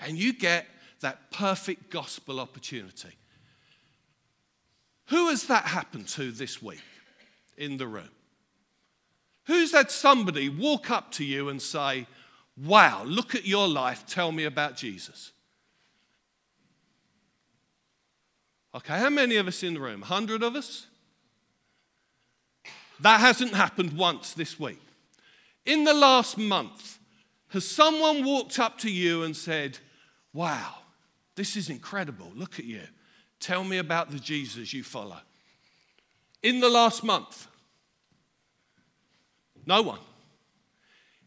And 0.00 0.18
you 0.18 0.32
get 0.32 0.66
that 1.00 1.30
perfect 1.30 1.90
gospel 1.90 2.40
opportunity. 2.40 3.10
Who 5.06 5.28
has 5.28 5.46
that 5.46 5.64
happened 5.64 6.08
to 6.08 6.32
this 6.32 6.62
week 6.62 6.82
in 7.56 7.76
the 7.76 7.86
room? 7.86 8.10
Who's 9.46 9.72
had 9.72 9.90
somebody 9.90 10.48
walk 10.48 10.90
up 10.90 11.12
to 11.12 11.24
you 11.24 11.48
and 11.48 11.60
say, 11.62 12.06
Wow, 12.56 13.04
look 13.04 13.34
at 13.34 13.46
your 13.46 13.68
life, 13.68 14.04
tell 14.06 14.32
me 14.32 14.44
about 14.44 14.76
Jesus? 14.76 15.32
Okay, 18.78 18.96
how 18.96 19.10
many 19.10 19.34
of 19.34 19.48
us 19.48 19.64
in 19.64 19.74
the 19.74 19.80
room? 19.80 20.02
100 20.02 20.40
of 20.44 20.54
us? 20.54 20.86
That 23.00 23.18
hasn't 23.18 23.52
happened 23.52 23.92
once 23.94 24.34
this 24.34 24.58
week. 24.58 24.80
In 25.66 25.82
the 25.82 25.94
last 25.94 26.38
month, 26.38 27.00
has 27.48 27.66
someone 27.66 28.24
walked 28.24 28.60
up 28.60 28.78
to 28.78 28.90
you 28.90 29.24
and 29.24 29.36
said, 29.36 29.78
Wow, 30.32 30.76
this 31.34 31.56
is 31.56 31.70
incredible. 31.70 32.30
Look 32.36 32.60
at 32.60 32.66
you. 32.66 32.82
Tell 33.40 33.64
me 33.64 33.78
about 33.78 34.12
the 34.12 34.20
Jesus 34.20 34.72
you 34.72 34.84
follow. 34.84 35.18
In 36.44 36.60
the 36.60 36.68
last 36.68 37.02
month, 37.02 37.48
no 39.66 39.82
one. 39.82 39.98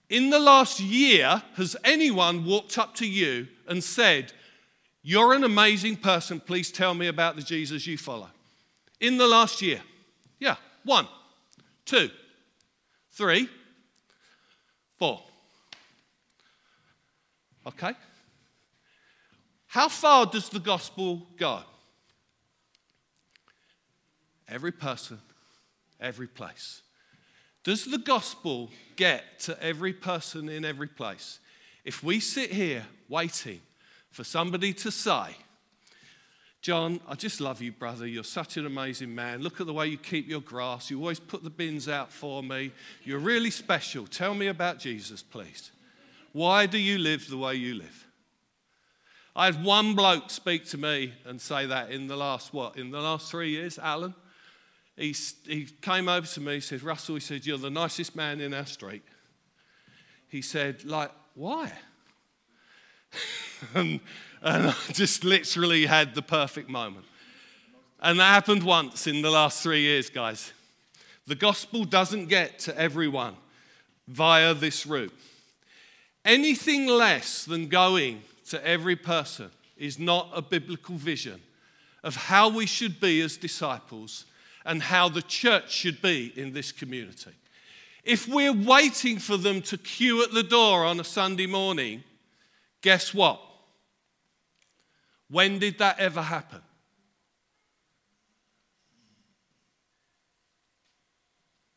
In 0.09 0.29
the 0.29 0.39
last 0.39 0.79
year, 0.79 1.43
has 1.55 1.75
anyone 1.83 2.45
walked 2.45 2.77
up 2.77 2.95
to 2.95 3.07
you 3.07 3.49
and 3.67 3.83
said, 3.83 4.31
you're 5.03 5.33
an 5.33 5.43
amazing 5.43 5.97
person. 5.97 6.39
Please 6.39 6.71
tell 6.71 6.93
me 6.93 7.07
about 7.07 7.35
the 7.35 7.41
Jesus 7.41 7.87
you 7.87 7.97
follow. 7.97 8.29
In 8.99 9.17
the 9.17 9.27
last 9.27 9.61
year. 9.61 9.81
Yeah, 10.39 10.55
one, 10.83 11.07
two, 11.85 12.09
three, 13.11 13.49
four. 14.97 15.21
Okay? 17.65 17.93
How 19.67 19.87
far 19.87 20.25
does 20.25 20.49
the 20.49 20.59
gospel 20.59 21.27
go? 21.37 21.61
Every 24.47 24.71
person, 24.71 25.19
every 25.99 26.27
place. 26.27 26.81
Does 27.63 27.85
the 27.85 27.99
gospel 27.99 28.69
get 28.95 29.39
to 29.41 29.63
every 29.63 29.93
person 29.93 30.49
in 30.49 30.65
every 30.65 30.87
place? 30.87 31.39
If 31.85 32.03
we 32.03 32.19
sit 32.19 32.51
here 32.51 32.85
waiting 33.07 33.61
for 34.11 34.23
somebody 34.23 34.73
to 34.73 34.91
say, 34.91 35.35
John, 36.61 36.99
I 37.07 37.15
just 37.15 37.41
love 37.41 37.59
you, 37.59 37.71
brother. 37.71 38.05
You're 38.05 38.23
such 38.23 38.55
an 38.57 38.67
amazing 38.67 39.15
man. 39.15 39.41
Look 39.41 39.59
at 39.59 39.65
the 39.65 39.73
way 39.73 39.87
you 39.87 39.97
keep 39.97 40.29
your 40.29 40.41
grass. 40.41 40.91
You 40.91 40.99
always 40.99 41.19
put 41.19 41.43
the 41.43 41.49
bins 41.49 41.89
out 41.89 42.11
for 42.11 42.43
me. 42.43 42.71
You're 43.03 43.17
really 43.17 43.49
special. 43.49 44.05
Tell 44.05 44.35
me 44.35 44.45
about 44.45 44.77
Jesus, 44.77 45.23
please. 45.23 45.71
Why 46.33 46.67
do 46.67 46.77
you 46.77 46.99
live 46.99 47.27
the 47.27 47.37
way 47.37 47.55
you 47.55 47.73
live? 47.73 48.07
I 49.35 49.45
had 49.45 49.63
one 49.63 49.95
bloke 49.95 50.29
speak 50.29 50.65
to 50.67 50.77
me 50.77 51.13
and 51.25 51.41
say 51.41 51.65
that 51.65 51.89
in 51.89 52.07
the 52.07 52.15
last, 52.15 52.53
what, 52.53 52.77
in 52.77 52.91
the 52.91 53.01
last 53.01 53.31
three 53.31 53.49
years, 53.49 53.79
Alan? 53.79 54.13
He, 54.97 55.15
he 55.47 55.65
came 55.81 56.07
over 56.07 56.27
to 56.27 56.41
me, 56.41 56.55
he 56.55 56.59
said, 56.59 56.83
Russell, 56.83 57.15
he 57.15 57.21
said, 57.21 57.45
you're 57.45 57.57
the 57.57 57.69
nicest 57.71 58.15
man 58.15 58.39
in 58.39 58.53
our 58.53 58.65
street. 58.65 59.03
He 60.27 60.41
said, 60.43 60.85
like, 60.85 61.11
why? 61.33 61.71
and, 63.75 63.99
and 64.41 64.67
I 64.69 64.75
just 64.91 65.23
literally 65.23 65.85
had 65.85 66.15
the 66.15 66.21
perfect 66.21 66.69
moment. 66.69 67.05
And 68.01 68.19
that 68.19 68.33
happened 68.33 68.63
once 68.63 69.07
in 69.07 69.21
the 69.21 69.29
last 69.29 69.61
three 69.61 69.81
years, 69.81 70.09
guys. 70.09 70.53
The 71.27 71.35
gospel 71.35 71.85
doesn't 71.85 72.27
get 72.27 72.59
to 72.59 72.77
everyone 72.77 73.35
via 74.07 74.53
this 74.53 74.85
route. 74.85 75.13
Anything 76.25 76.87
less 76.87 77.45
than 77.45 77.67
going 77.67 78.23
to 78.49 78.65
every 78.65 78.95
person 78.95 79.49
is 79.77 79.97
not 79.97 80.29
a 80.33 80.41
biblical 80.41 80.95
vision 80.95 81.41
of 82.03 82.15
how 82.15 82.49
we 82.49 82.65
should 82.65 82.99
be 82.99 83.21
as 83.21 83.37
disciples 83.37 84.25
and 84.65 84.81
how 84.81 85.09
the 85.09 85.21
church 85.21 85.71
should 85.71 86.01
be 86.01 86.33
in 86.35 86.53
this 86.53 86.71
community. 86.71 87.31
If 88.03 88.27
we're 88.27 88.53
waiting 88.53 89.19
for 89.19 89.37
them 89.37 89.61
to 89.63 89.77
queue 89.77 90.23
at 90.23 90.33
the 90.33 90.43
door 90.43 90.85
on 90.85 90.99
a 90.99 91.03
Sunday 91.03 91.47
morning, 91.47 92.03
guess 92.81 93.13
what? 93.13 93.39
When 95.29 95.59
did 95.59 95.77
that 95.79 95.99
ever 95.99 96.21
happen? 96.21 96.61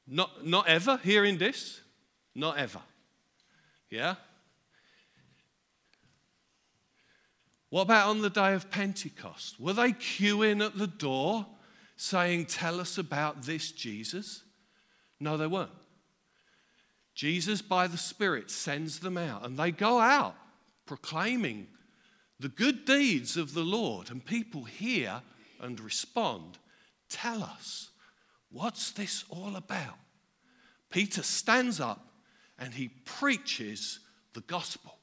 Not, 0.06 0.46
not 0.46 0.68
ever, 0.68 0.98
hearing 1.02 1.38
this? 1.38 1.80
Not 2.34 2.58
ever. 2.58 2.80
Yeah? 3.90 4.16
What 7.70 7.82
about 7.82 8.10
on 8.10 8.22
the 8.22 8.30
day 8.30 8.54
of 8.54 8.70
Pentecost? 8.70 9.58
Were 9.58 9.72
they 9.72 9.92
queuing 9.92 10.64
at 10.64 10.76
the 10.76 10.86
door 10.86 11.46
saying, 11.96 12.46
Tell 12.46 12.80
us 12.80 12.98
about 12.98 13.42
this 13.42 13.72
Jesus? 13.72 14.42
No, 15.18 15.36
they 15.36 15.46
weren't. 15.46 15.70
Jesus, 17.14 17.62
by 17.62 17.86
the 17.86 17.96
Spirit, 17.96 18.50
sends 18.50 18.98
them 18.98 19.16
out, 19.16 19.46
and 19.46 19.56
they 19.56 19.70
go 19.70 20.00
out 20.00 20.36
proclaiming 20.86 21.66
the 22.40 22.48
good 22.48 22.84
deeds 22.84 23.36
of 23.36 23.54
the 23.54 23.62
Lord, 23.62 24.10
and 24.10 24.24
people 24.24 24.64
hear 24.64 25.22
and 25.60 25.80
respond. 25.80 26.58
Tell 27.08 27.42
us, 27.42 27.90
what's 28.50 28.90
this 28.90 29.24
all 29.30 29.56
about? 29.56 29.98
Peter 30.90 31.22
stands 31.22 31.80
up 31.80 32.06
and 32.58 32.74
he 32.74 32.88
preaches 32.88 34.00
the 34.32 34.42
gospel, 34.42 34.98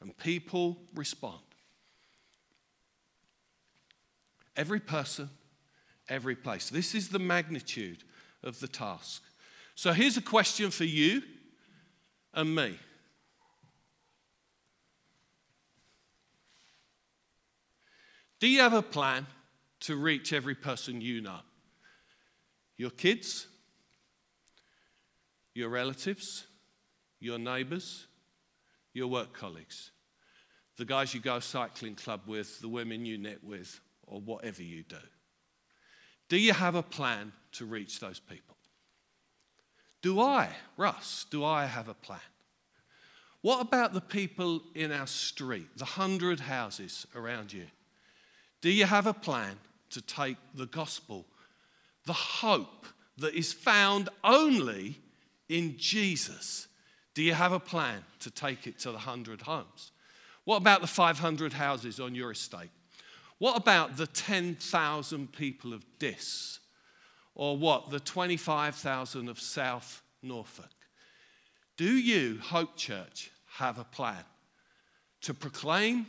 and 0.00 0.16
people 0.16 0.78
respond. 0.94 1.40
Every 4.56 4.80
person, 4.80 5.30
every 6.08 6.36
place. 6.36 6.68
This 6.68 6.94
is 6.94 7.08
the 7.08 7.18
magnitude 7.18 8.04
of 8.42 8.60
the 8.60 8.68
task. 8.68 9.22
So 9.74 9.92
here's 9.92 10.16
a 10.16 10.22
question 10.22 10.70
for 10.70 10.84
you 10.84 11.22
and 12.32 12.54
me. 12.54 12.78
Do 18.44 18.50
you 18.50 18.60
have 18.60 18.74
a 18.74 18.82
plan 18.82 19.26
to 19.80 19.96
reach 19.96 20.34
every 20.34 20.54
person 20.54 21.00
you 21.00 21.22
know? 21.22 21.40
Your 22.76 22.90
kids, 22.90 23.46
your 25.54 25.70
relatives, 25.70 26.46
your 27.20 27.38
neighbors, 27.38 28.06
your 28.92 29.06
work 29.06 29.32
colleagues, 29.32 29.92
the 30.76 30.84
guys 30.84 31.14
you 31.14 31.20
go 31.20 31.40
cycling 31.40 31.94
club 31.94 32.20
with, 32.26 32.60
the 32.60 32.68
women 32.68 33.06
you 33.06 33.16
net 33.16 33.42
with, 33.42 33.80
or 34.06 34.20
whatever 34.20 34.62
you 34.62 34.82
do. 34.82 34.96
Do 36.28 36.36
you 36.36 36.52
have 36.52 36.74
a 36.74 36.82
plan 36.82 37.32
to 37.52 37.64
reach 37.64 37.98
those 37.98 38.20
people? 38.20 38.58
Do 40.02 40.20
I, 40.20 40.50
Russ, 40.76 41.24
do 41.30 41.46
I 41.46 41.64
have 41.64 41.88
a 41.88 41.94
plan? 41.94 42.20
What 43.40 43.62
about 43.62 43.94
the 43.94 44.02
people 44.02 44.60
in 44.74 44.92
our 44.92 45.06
street, 45.06 45.78
the 45.78 45.86
hundred 45.86 46.40
houses 46.40 47.06
around 47.16 47.50
you? 47.50 47.64
Do 48.64 48.70
you 48.70 48.86
have 48.86 49.06
a 49.06 49.12
plan 49.12 49.58
to 49.90 50.00
take 50.00 50.38
the 50.54 50.64
gospel, 50.64 51.26
the 52.06 52.14
hope 52.14 52.86
that 53.18 53.34
is 53.34 53.52
found 53.52 54.08
only 54.24 54.98
in 55.50 55.76
Jesus. 55.76 56.66
Do 57.12 57.22
you 57.22 57.34
have 57.34 57.52
a 57.52 57.60
plan 57.60 58.02
to 58.20 58.30
take 58.30 58.66
it 58.66 58.78
to 58.78 58.88
the 58.88 58.94
100 58.94 59.42
homes? 59.42 59.92
What 60.44 60.56
about 60.56 60.80
the 60.80 60.86
500 60.86 61.52
houses 61.52 62.00
on 62.00 62.14
your 62.14 62.30
estate? 62.30 62.70
What 63.36 63.58
about 63.58 63.98
the 63.98 64.06
10,000 64.06 65.32
people 65.32 65.74
of 65.74 65.84
Diss? 65.98 66.58
Or 67.34 67.58
what, 67.58 67.90
the 67.90 68.00
25,000 68.00 69.28
of 69.28 69.38
South 69.40 70.00
Norfolk? 70.22 70.72
Do 71.76 71.98
you, 71.98 72.40
Hope 72.42 72.78
Church, 72.78 73.30
have 73.58 73.78
a 73.78 73.84
plan 73.84 74.24
to 75.20 75.34
proclaim 75.34 76.06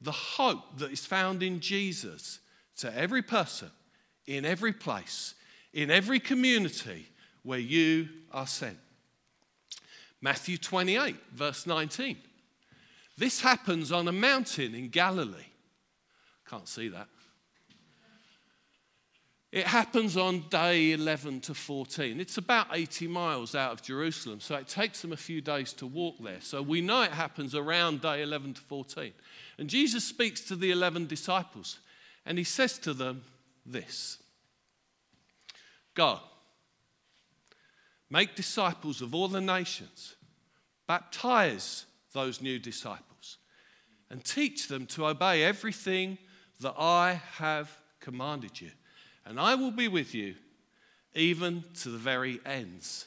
the 0.00 0.12
hope 0.12 0.78
that 0.78 0.90
is 0.90 1.04
found 1.04 1.42
in 1.42 1.60
Jesus 1.60 2.40
to 2.78 2.96
every 2.96 3.22
person, 3.22 3.70
in 4.26 4.44
every 4.44 4.72
place, 4.72 5.34
in 5.72 5.90
every 5.90 6.20
community 6.20 7.06
where 7.42 7.58
you 7.58 8.08
are 8.32 8.46
sent? 8.46 8.78
Matthew 10.20 10.58
28, 10.58 11.16
verse 11.32 11.66
19. 11.66 12.16
This 13.16 13.40
happens 13.40 13.92
on 13.92 14.08
a 14.08 14.12
mountain 14.12 14.74
in 14.74 14.88
Galilee. 14.88 15.36
Can't 16.48 16.68
see 16.68 16.88
that. 16.88 17.08
It 19.52 19.66
happens 19.66 20.16
on 20.16 20.44
day 20.48 20.92
11 20.92 21.40
to 21.42 21.54
14. 21.54 22.20
It's 22.20 22.38
about 22.38 22.68
80 22.72 23.08
miles 23.08 23.56
out 23.56 23.72
of 23.72 23.82
Jerusalem, 23.82 24.38
so 24.38 24.54
it 24.54 24.68
takes 24.68 25.02
them 25.02 25.12
a 25.12 25.16
few 25.16 25.40
days 25.40 25.72
to 25.74 25.86
walk 25.86 26.16
there. 26.22 26.40
So 26.40 26.62
we 26.62 26.80
know 26.80 27.02
it 27.02 27.10
happens 27.10 27.56
around 27.56 28.00
day 28.00 28.22
11 28.22 28.54
to 28.54 28.60
14. 28.60 29.12
And 29.60 29.70
Jesus 29.70 30.04
speaks 30.04 30.40
to 30.42 30.56
the 30.56 30.72
11 30.72 31.06
disciples, 31.06 31.78
and 32.26 32.36
he 32.36 32.42
says 32.42 32.78
to 32.80 32.92
them 32.92 33.22
this 33.64 34.18
Go, 35.94 36.18
make 38.10 38.34
disciples 38.34 39.00
of 39.00 39.14
all 39.14 39.28
the 39.28 39.40
nations, 39.40 40.16
baptize 40.88 41.84
those 42.12 42.42
new 42.42 42.58
disciples, 42.58 43.38
and 44.10 44.24
teach 44.24 44.66
them 44.66 44.86
to 44.86 45.06
obey 45.06 45.44
everything 45.44 46.18
that 46.58 46.74
I 46.76 47.20
have 47.36 47.70
commanded 48.00 48.60
you 48.60 48.70
and 49.30 49.38
I 49.38 49.54
will 49.54 49.70
be 49.70 49.88
with 49.88 50.14
you 50.14 50.34
even 51.14 51.64
to 51.82 51.90
the 51.90 51.98
very 51.98 52.40
ends 52.44 53.06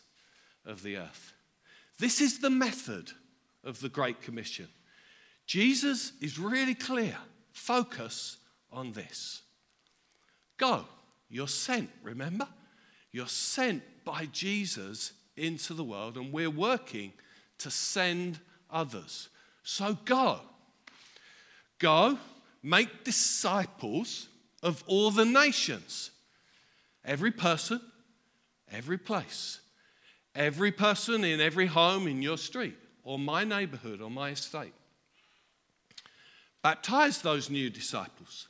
of 0.66 0.84
the 0.84 0.98
earth. 0.98 1.34
This 2.00 2.22
is 2.22 2.39
the 2.39 2.50
method 2.50 3.12
of 3.63 3.80
the 3.82 3.89
Great 3.89 4.22
Commission. 4.22 4.68
Jesus 5.45 6.13
is 6.21 6.39
really 6.39 6.75
clear. 6.75 7.15
Focus 7.51 8.38
on 8.71 8.91
this. 8.93 9.41
Go. 10.58 10.86
You're 11.29 11.47
sent, 11.47 11.89
remember? 12.03 12.47
You're 13.12 13.27
sent 13.27 13.82
by 14.06 14.27
Jesus 14.32 15.13
into 15.36 15.73
the 15.73 15.84
world, 15.84 16.15
and 16.15 16.32
we're 16.32 16.49
working 16.49 17.13
to 17.60 17.71
send 17.71 18.39
others. 18.69 19.29
So 19.63 19.97
go. 20.06 20.39
Go, 21.79 22.17
make 22.62 23.03
disciples 23.03 24.27
of 24.62 24.84
all 24.88 25.12
the 25.12 25.25
nations. 25.25 26.12
Every 27.03 27.32
person, 27.32 27.82
every 28.71 28.97
place, 28.97 29.60
every 30.36 30.71
person 30.71 31.23
in 31.23 31.41
every 31.41 31.65
home 31.65 32.08
in 32.08 32.21
your 32.21 32.38
street, 32.38 32.77
or 33.03 33.19
my 33.19 33.43
neighborhood, 33.43 34.01
or 34.01 34.10
my 34.10 34.29
estate. 34.29 34.73
Baptize 36.63 37.21
those 37.21 37.49
new 37.49 37.69
disciples. 37.69 38.47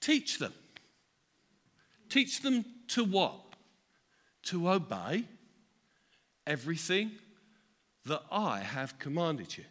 Teach 0.00 0.38
them. 0.38 0.52
Teach 2.08 2.42
them 2.42 2.64
to 2.88 3.04
what? 3.04 3.40
To 4.44 4.68
obey 4.70 5.24
everything 6.46 7.12
that 8.06 8.22
I 8.30 8.60
have 8.60 8.98
commanded 8.98 9.56
you. 9.56 9.64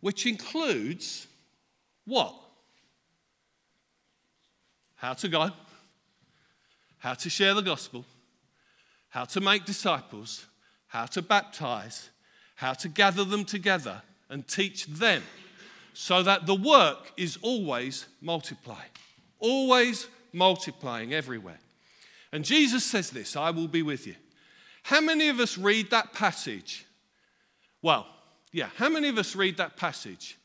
Which 0.00 0.26
includes 0.26 1.26
what? 2.04 2.34
how 4.96 5.12
to 5.12 5.28
go, 5.28 5.50
how 6.98 7.14
to 7.14 7.30
share 7.30 7.54
the 7.54 7.62
gospel, 7.62 8.04
how 9.10 9.24
to 9.24 9.40
make 9.40 9.64
disciples, 9.64 10.46
how 10.88 11.06
to 11.06 11.22
baptize, 11.22 12.10
how 12.56 12.72
to 12.72 12.88
gather 12.88 13.24
them 13.24 13.44
together 13.44 14.02
and 14.28 14.46
teach 14.46 14.86
them 14.86 15.22
so 15.92 16.22
that 16.22 16.46
the 16.46 16.54
work 16.54 17.12
is 17.16 17.38
always 17.42 18.06
multiplying, 18.20 18.90
always 19.38 20.08
multiplying 20.32 21.14
everywhere. 21.14 21.58
And 22.32 22.44
Jesus 22.44 22.84
says 22.84 23.10
this 23.10 23.36
I 23.36 23.50
will 23.50 23.68
be 23.68 23.82
with 23.82 24.06
you. 24.06 24.16
How 24.82 25.00
many 25.00 25.28
of 25.28 25.40
us 25.40 25.58
read 25.58 25.90
that 25.90 26.12
passage? 26.12 26.86
Well, 27.82 28.06
yeah, 28.52 28.68
how 28.76 28.88
many 28.88 29.08
of 29.08 29.18
us 29.18 29.34
read 29.36 29.56
that 29.56 29.76
passage 29.76 30.36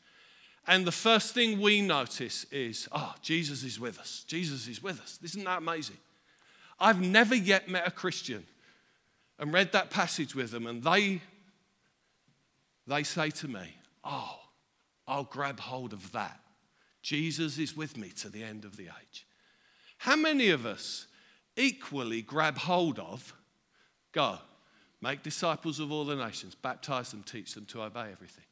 and 0.66 0.84
the 0.84 0.92
first 0.92 1.34
thing 1.34 1.60
we 1.60 1.80
notice 1.80 2.44
is, 2.52 2.88
oh, 2.92 3.14
Jesus 3.20 3.64
is 3.64 3.80
with 3.80 3.98
us. 3.98 4.24
Jesus 4.28 4.68
is 4.68 4.82
with 4.82 5.00
us. 5.00 5.18
Isn't 5.22 5.44
that 5.44 5.58
amazing? 5.58 5.96
I've 6.78 7.00
never 7.00 7.34
yet 7.34 7.68
met 7.68 7.86
a 7.86 7.90
Christian 7.90 8.44
and 9.38 9.52
read 9.52 9.72
that 9.72 9.90
passage 9.90 10.34
with 10.34 10.52
them, 10.52 10.66
and 10.66 10.82
they, 10.82 11.20
they 12.86 13.02
say 13.02 13.30
to 13.30 13.48
me, 13.48 13.76
oh, 14.04 14.38
I'll 15.06 15.24
grab 15.24 15.60
hold 15.60 15.92
of 15.92 16.12
that. 16.12 16.40
Jesus 17.02 17.58
is 17.58 17.76
with 17.76 17.96
me 17.96 18.10
to 18.20 18.28
the 18.28 18.42
end 18.42 18.64
of 18.64 18.76
the 18.76 18.84
age. 18.84 19.26
How 19.98 20.16
many 20.16 20.50
of 20.50 20.66
us 20.66 21.06
equally 21.56 22.22
grab 22.22 22.56
hold 22.56 22.98
of, 22.98 23.34
go, 24.12 24.38
make 25.00 25.22
disciples 25.22 25.80
of 25.80 25.92
all 25.92 26.04
the 26.04 26.16
nations, 26.16 26.54
baptize 26.54 27.10
them, 27.10 27.22
teach 27.22 27.54
them 27.54 27.66
to 27.66 27.82
obey 27.82 28.08
everything? 28.12 28.44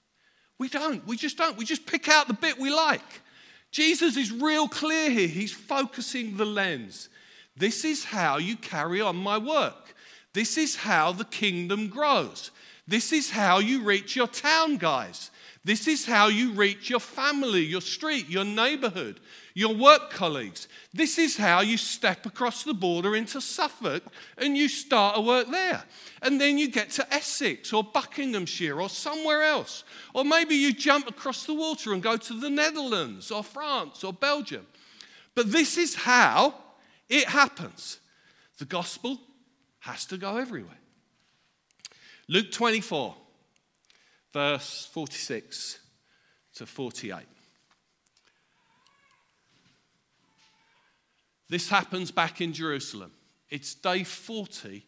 We 0.58 0.68
don't. 0.68 1.06
We 1.06 1.16
just 1.16 1.38
don't. 1.38 1.56
We 1.56 1.64
just 1.64 1.86
pick 1.86 2.08
out 2.08 2.28
the 2.28 2.34
bit 2.34 2.58
we 2.58 2.70
like. 2.70 3.22
Jesus 3.70 4.16
is 4.16 4.30
real 4.30 4.68
clear 4.68 5.10
here. 5.10 5.28
He's 5.28 5.52
focusing 5.52 6.36
the 6.36 6.44
lens. 6.44 7.08
This 7.56 7.84
is 7.84 8.04
how 8.04 8.38
you 8.38 8.56
carry 8.56 9.00
on 9.00 9.16
my 9.16 9.38
work. 9.38 9.94
This 10.34 10.58
is 10.58 10.76
how 10.76 11.12
the 11.12 11.24
kingdom 11.24 11.88
grows. 11.88 12.50
This 12.86 13.12
is 13.12 13.30
how 13.30 13.58
you 13.58 13.82
reach 13.82 14.16
your 14.16 14.26
town, 14.26 14.76
guys. 14.76 15.30
This 15.62 15.86
is 15.86 16.06
how 16.06 16.28
you 16.28 16.52
reach 16.52 16.88
your 16.88 17.00
family, 17.00 17.62
your 17.62 17.82
street, 17.82 18.28
your 18.30 18.44
neighborhood, 18.44 19.20
your 19.52 19.74
work 19.74 20.10
colleagues. 20.10 20.68
This 20.94 21.18
is 21.18 21.36
how 21.36 21.60
you 21.60 21.76
step 21.76 22.24
across 22.24 22.64
the 22.64 22.72
border 22.72 23.14
into 23.14 23.42
Suffolk 23.42 24.02
and 24.38 24.56
you 24.56 24.68
start 24.68 25.18
a 25.18 25.20
work 25.20 25.48
there. 25.50 25.84
And 26.22 26.40
then 26.40 26.56
you 26.56 26.70
get 26.70 26.90
to 26.92 27.14
Essex 27.14 27.74
or 27.74 27.84
Buckinghamshire 27.84 28.80
or 28.80 28.88
somewhere 28.88 29.42
else. 29.42 29.84
Or 30.14 30.24
maybe 30.24 30.54
you 30.54 30.72
jump 30.72 31.08
across 31.08 31.44
the 31.44 31.54
water 31.54 31.92
and 31.92 32.02
go 32.02 32.16
to 32.16 32.40
the 32.40 32.50
Netherlands 32.50 33.30
or 33.30 33.44
France 33.44 34.02
or 34.02 34.14
Belgium. 34.14 34.66
But 35.34 35.52
this 35.52 35.76
is 35.76 35.94
how 35.94 36.54
it 37.10 37.26
happens. 37.26 37.98
The 38.58 38.64
gospel 38.64 39.20
has 39.80 40.06
to 40.06 40.16
go 40.16 40.38
everywhere. 40.38 40.79
Luke 42.30 42.52
24, 42.52 43.16
verse 44.32 44.88
46 44.92 45.80
to 46.54 46.64
48. 46.64 47.26
This 51.48 51.68
happens 51.68 52.12
back 52.12 52.40
in 52.40 52.52
Jerusalem. 52.52 53.10
It's 53.48 53.74
day 53.74 54.04
40 54.04 54.86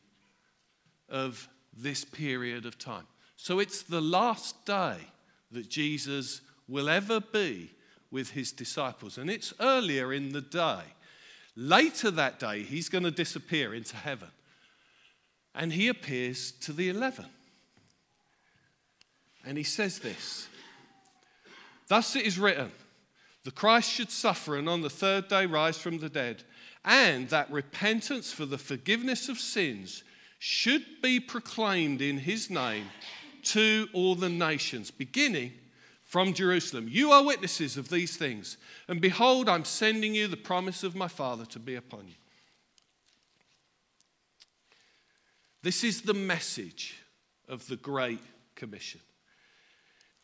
of 1.09 1.49
this 1.77 2.05
period 2.05 2.65
of 2.65 2.79
time. 2.79 3.09
So 3.35 3.59
it's 3.59 3.83
the 3.83 4.01
last 4.01 4.65
day 4.65 4.99
that 5.51 5.69
Jesus 5.69 6.43
will 6.69 6.89
ever 6.89 7.19
be 7.19 7.73
with 8.13 8.31
his 8.31 8.53
disciples. 8.53 9.19
And 9.19 9.29
it's 9.29 9.53
earlier 9.59 10.13
in 10.13 10.31
the 10.31 10.43
day. 10.43 10.83
Later 11.57 12.13
that 12.13 12.39
day, 12.39 12.63
he's 12.63 12.89
going 12.89 13.03
to 13.03 13.11
disappear 13.11 13.75
into 13.75 13.97
heaven. 13.97 14.29
And 15.55 15.73
he 15.73 15.89
appears 15.89 16.53
to 16.63 16.73
the 16.73 16.89
11. 16.89 17.27
And 19.45 19.59
he 19.59 19.65
says 19.65 19.99
this 19.99 20.49
Thus 21.89 22.17
it 22.17 22.25
is 22.25 22.39
written, 22.39 22.71
the 23.45 23.51
Christ 23.51 23.91
should 23.91 24.11
suffer 24.11 24.57
and 24.57 24.69
on 24.69 24.83
the 24.83 24.91
third 24.91 25.29
day 25.29 25.47
rise 25.47 25.77
from 25.77 25.99
the 25.99 26.09
dead 26.09 26.45
and 26.85 27.29
that 27.29 27.51
repentance 27.51 28.33
for 28.33 28.47
the 28.47 28.59
forgiveness 28.59 29.29
of 29.29 29.39
sins 29.39 30.05
should 30.39 30.85
be 31.03 31.21
proclaimed 31.21 32.01
in 32.01 32.19
his 32.19 32.51
name 32.51 32.87
to 33.43 33.89
all 33.93 34.15
the 34.15 34.29
nations, 34.29 34.91
beginning 34.91 35.53
from 36.05 36.33
Jerusalem. 36.33 36.89
You 36.89 37.13
are 37.13 37.25
witnesses 37.25 37.77
of 37.77 37.89
these 37.89 38.17
things, 38.17 38.57
and 38.89 39.01
behold, 39.01 39.49
I'm 39.49 39.65
sending 39.65 40.15
you 40.15 40.27
the 40.27 40.37
promise 40.37 40.83
of 40.83 40.97
my 40.97 41.09
Father 41.09 41.45
to 41.47 41.59
be 41.59 41.75
upon 41.77 42.09
you. 42.09 42.15
This 45.63 45.85
is 45.85 46.03
the 46.03 46.15
message 46.15 46.97
of 47.49 47.67
the 47.69 47.77
Great 47.77 48.21
Commission. 48.57 49.01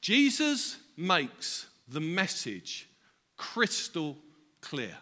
Jesus 0.01 0.77
makes 0.97 1.67
the 1.89 2.01
message 2.01 2.89
crystal 3.37 4.17
clear. 4.61 4.97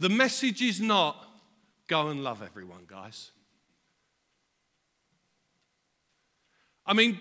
The 0.00 0.08
message 0.08 0.60
is 0.62 0.80
not 0.80 1.16
go 1.86 2.08
and 2.08 2.22
love 2.22 2.42
everyone, 2.42 2.82
guys. 2.86 3.30
I 6.86 6.92
mean, 6.92 7.18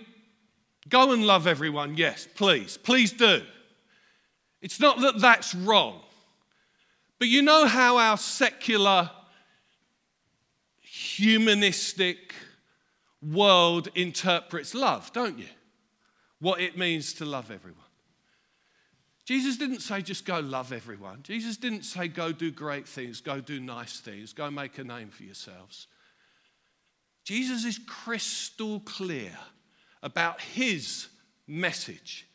go 0.89 1.12
and 1.13 1.26
love 1.26 1.47
everyone, 1.47 1.95
yes, 1.95 2.28
please, 2.36 2.78
please 2.78 3.13
do. 3.13 3.41
It's 4.62 4.80
not 4.80 4.99
that 5.02 5.19
that's 5.19 5.56
wrong. 5.56 6.02
But 7.19 7.28
you 7.30 7.41
know 7.41 7.65
how 7.67 7.97
our 7.97 8.17
secular, 8.17 9.10
humanistic 11.17 12.34
world 13.21 13.89
interprets 13.95 14.73
love, 14.73 15.12
don't 15.13 15.39
you? 15.39 15.47
What 16.39 16.60
it 16.60 16.78
means 16.78 17.13
to 17.13 17.26
love 17.26 17.52
everyone. 17.52 17.80
Jesus 19.26 19.56
didn't 19.56 19.80
say 19.80 20.02
just 20.02 20.26
go 20.26 20.39
love 20.39 20.73
everyone. 20.73 21.19
Jesus 21.23 21.56
didn't 21.56 21.84
say 21.84 22.10
go 22.10 22.34
do 22.34 22.52
great 22.52 22.88
things, 22.88 23.21
go 23.21 23.39
do 23.39 23.60
nice 23.60 23.99
things, 23.99 24.34
go 24.34 24.52
make 24.52 24.78
a 24.78 24.84
name 24.84 25.10
for 25.10 25.23
yourselves. 25.23 25.88
Jesus 27.23 27.63
is 27.63 27.80
crystal 27.88 28.82
clear 28.82 29.32
about 30.02 30.41
his 30.41 31.08
message. 31.47 32.28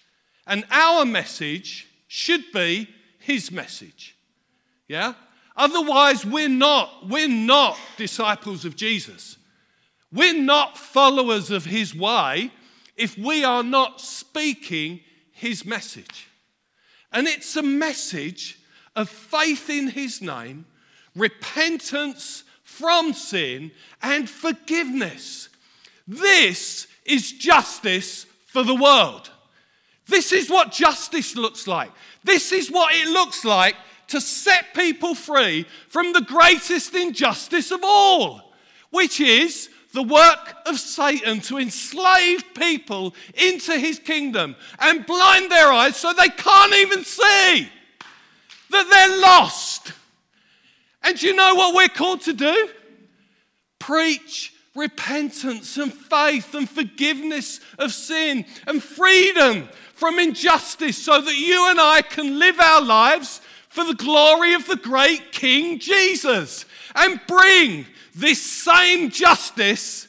And 0.46 0.64
our 0.70 1.04
message 1.04 1.86
should 2.06 2.44
be 2.54 2.88
his 3.18 3.52
message. 3.52 4.16
Yeah? 4.88 5.12
Otherwise, 5.58 6.24
we're 6.24 6.48
not, 6.48 7.08
we're 7.08 7.28
not 7.28 7.76
disciples 7.96 8.64
of 8.64 8.76
Jesus. 8.76 9.36
We're 10.12 10.40
not 10.40 10.78
followers 10.78 11.50
of 11.50 11.64
his 11.64 11.94
way 11.94 12.52
if 12.96 13.18
we 13.18 13.44
are 13.44 13.64
not 13.64 14.00
speaking 14.00 15.00
his 15.32 15.66
message. 15.66 16.28
And 17.12 17.26
it's 17.26 17.56
a 17.56 17.62
message 17.62 18.60
of 18.94 19.08
faith 19.08 19.68
in 19.68 19.88
his 19.88 20.22
name, 20.22 20.64
repentance 21.16 22.44
from 22.62 23.12
sin, 23.12 23.72
and 24.00 24.30
forgiveness. 24.30 25.48
This 26.06 26.86
is 27.04 27.32
justice 27.32 28.26
for 28.46 28.62
the 28.62 28.76
world. 28.76 29.28
This 30.06 30.32
is 30.32 30.48
what 30.48 30.70
justice 30.70 31.34
looks 31.36 31.66
like. 31.66 31.90
This 32.22 32.52
is 32.52 32.70
what 32.70 32.94
it 32.94 33.08
looks 33.08 33.44
like 33.44 33.74
to 34.08 34.20
set 34.20 34.74
people 34.74 35.14
free 35.14 35.66
from 35.88 36.12
the 36.12 36.22
greatest 36.22 36.94
injustice 36.94 37.70
of 37.70 37.80
all, 37.82 38.52
which 38.90 39.20
is 39.20 39.68
the 39.92 40.02
work 40.02 40.54
of 40.66 40.78
Satan 40.78 41.40
to 41.40 41.58
enslave 41.58 42.44
people 42.54 43.14
into 43.34 43.78
his 43.78 43.98
kingdom 43.98 44.56
and 44.78 45.06
blind 45.06 45.50
their 45.50 45.72
eyes 45.72 45.96
so 45.96 46.12
they 46.12 46.28
can't 46.28 46.74
even 46.74 47.04
see 47.04 47.68
that 48.70 48.88
they're 48.90 49.20
lost. 49.20 49.92
And 51.02 51.22
you 51.22 51.34
know 51.34 51.54
what 51.54 51.74
we're 51.74 51.88
called 51.88 52.22
to 52.22 52.32
do? 52.32 52.68
Preach 53.78 54.52
repentance 54.74 55.76
and 55.76 55.92
faith 55.92 56.54
and 56.54 56.68
forgiveness 56.68 57.60
of 57.78 57.92
sin 57.92 58.44
and 58.66 58.82
freedom 58.82 59.68
from 59.94 60.18
injustice 60.18 60.96
so 60.96 61.20
that 61.20 61.36
you 61.36 61.70
and 61.70 61.80
I 61.80 62.02
can 62.02 62.38
live 62.38 62.60
our 62.60 62.82
lives 62.82 63.40
for 63.78 63.84
the 63.84 63.94
glory 63.94 64.54
of 64.54 64.66
the 64.66 64.74
great 64.74 65.30
King 65.30 65.78
Jesus 65.78 66.64
and 66.96 67.20
bring 67.28 67.86
this 68.12 68.42
same 68.42 69.08
justice 69.08 70.08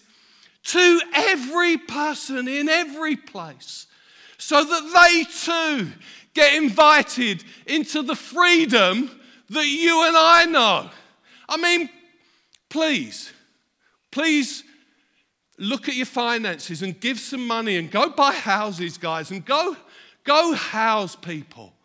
to 0.64 1.00
every 1.14 1.78
person 1.78 2.48
in 2.48 2.68
every 2.68 3.16
place 3.16 3.86
so 4.40 4.64
that 4.64 4.92
they 4.92 5.24
too 5.24 5.92
get 6.34 6.56
invited 6.56 7.44
into 7.68 8.02
the 8.02 8.16
freedom 8.16 9.12
that 9.52 9.68
you 9.68 10.04
and 10.08 10.18
I 10.18 10.46
know. 10.46 10.90
I 11.48 11.58
mean, 11.58 11.92
please, 12.70 13.32
please 14.10 14.64
look 15.60 15.88
at 15.88 15.96
your 15.96 16.08
finances 16.08 16.82
and 16.82 17.00
give 17.00 17.20
some 17.20 17.46
money 17.46 17.78
and 17.78 17.92
go 17.92 18.10
buy 18.10 18.34
houses, 18.34 18.98
guys, 18.98 19.30
and 19.30 19.46
go, 19.46 19.78
go 20.24 20.54
house 20.54 21.16
people. 21.16 21.76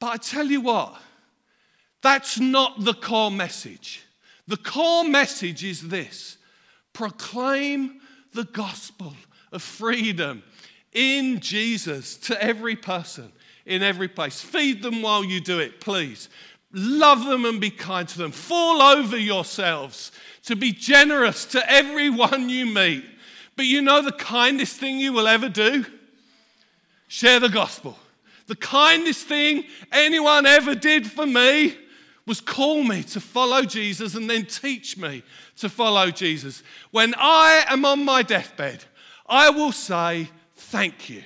But 0.00 0.06
I 0.06 0.16
tell 0.16 0.46
you 0.46 0.62
what, 0.62 0.96
that's 2.02 2.40
not 2.40 2.84
the 2.84 2.94
core 2.94 3.30
message. 3.30 4.02
The 4.48 4.56
core 4.56 5.04
message 5.04 5.62
is 5.62 5.88
this 5.88 6.38
proclaim 6.92 8.00
the 8.34 8.44
gospel 8.44 9.14
of 9.52 9.62
freedom 9.62 10.42
in 10.92 11.38
Jesus 11.38 12.16
to 12.16 12.42
every 12.42 12.74
person 12.74 13.30
in 13.66 13.82
every 13.82 14.08
place. 14.08 14.40
Feed 14.40 14.82
them 14.82 15.02
while 15.02 15.24
you 15.24 15.40
do 15.40 15.58
it, 15.58 15.80
please. 15.80 16.28
Love 16.72 17.24
them 17.24 17.44
and 17.44 17.60
be 17.60 17.70
kind 17.70 18.08
to 18.08 18.18
them. 18.18 18.32
Fall 18.32 18.82
over 18.82 19.16
yourselves 19.16 20.12
to 20.44 20.56
be 20.56 20.72
generous 20.72 21.44
to 21.46 21.70
everyone 21.70 22.48
you 22.48 22.66
meet. 22.66 23.04
But 23.56 23.66
you 23.66 23.82
know 23.82 24.02
the 24.02 24.12
kindest 24.12 24.76
thing 24.76 24.98
you 24.98 25.12
will 25.12 25.28
ever 25.28 25.48
do? 25.48 25.84
Share 27.08 27.40
the 27.40 27.48
gospel. 27.48 27.98
The 28.50 28.56
kindest 28.56 29.28
thing 29.28 29.62
anyone 29.92 30.44
ever 30.44 30.74
did 30.74 31.08
for 31.08 31.24
me 31.24 31.76
was 32.26 32.40
call 32.40 32.82
me 32.82 33.04
to 33.04 33.20
follow 33.20 33.62
Jesus 33.62 34.16
and 34.16 34.28
then 34.28 34.44
teach 34.44 34.96
me 34.96 35.22
to 35.58 35.68
follow 35.68 36.10
Jesus. 36.10 36.64
When 36.90 37.14
I 37.16 37.64
am 37.68 37.84
on 37.84 38.04
my 38.04 38.24
deathbed, 38.24 38.82
I 39.28 39.50
will 39.50 39.70
say 39.70 40.28
thank 40.56 41.08
you 41.08 41.22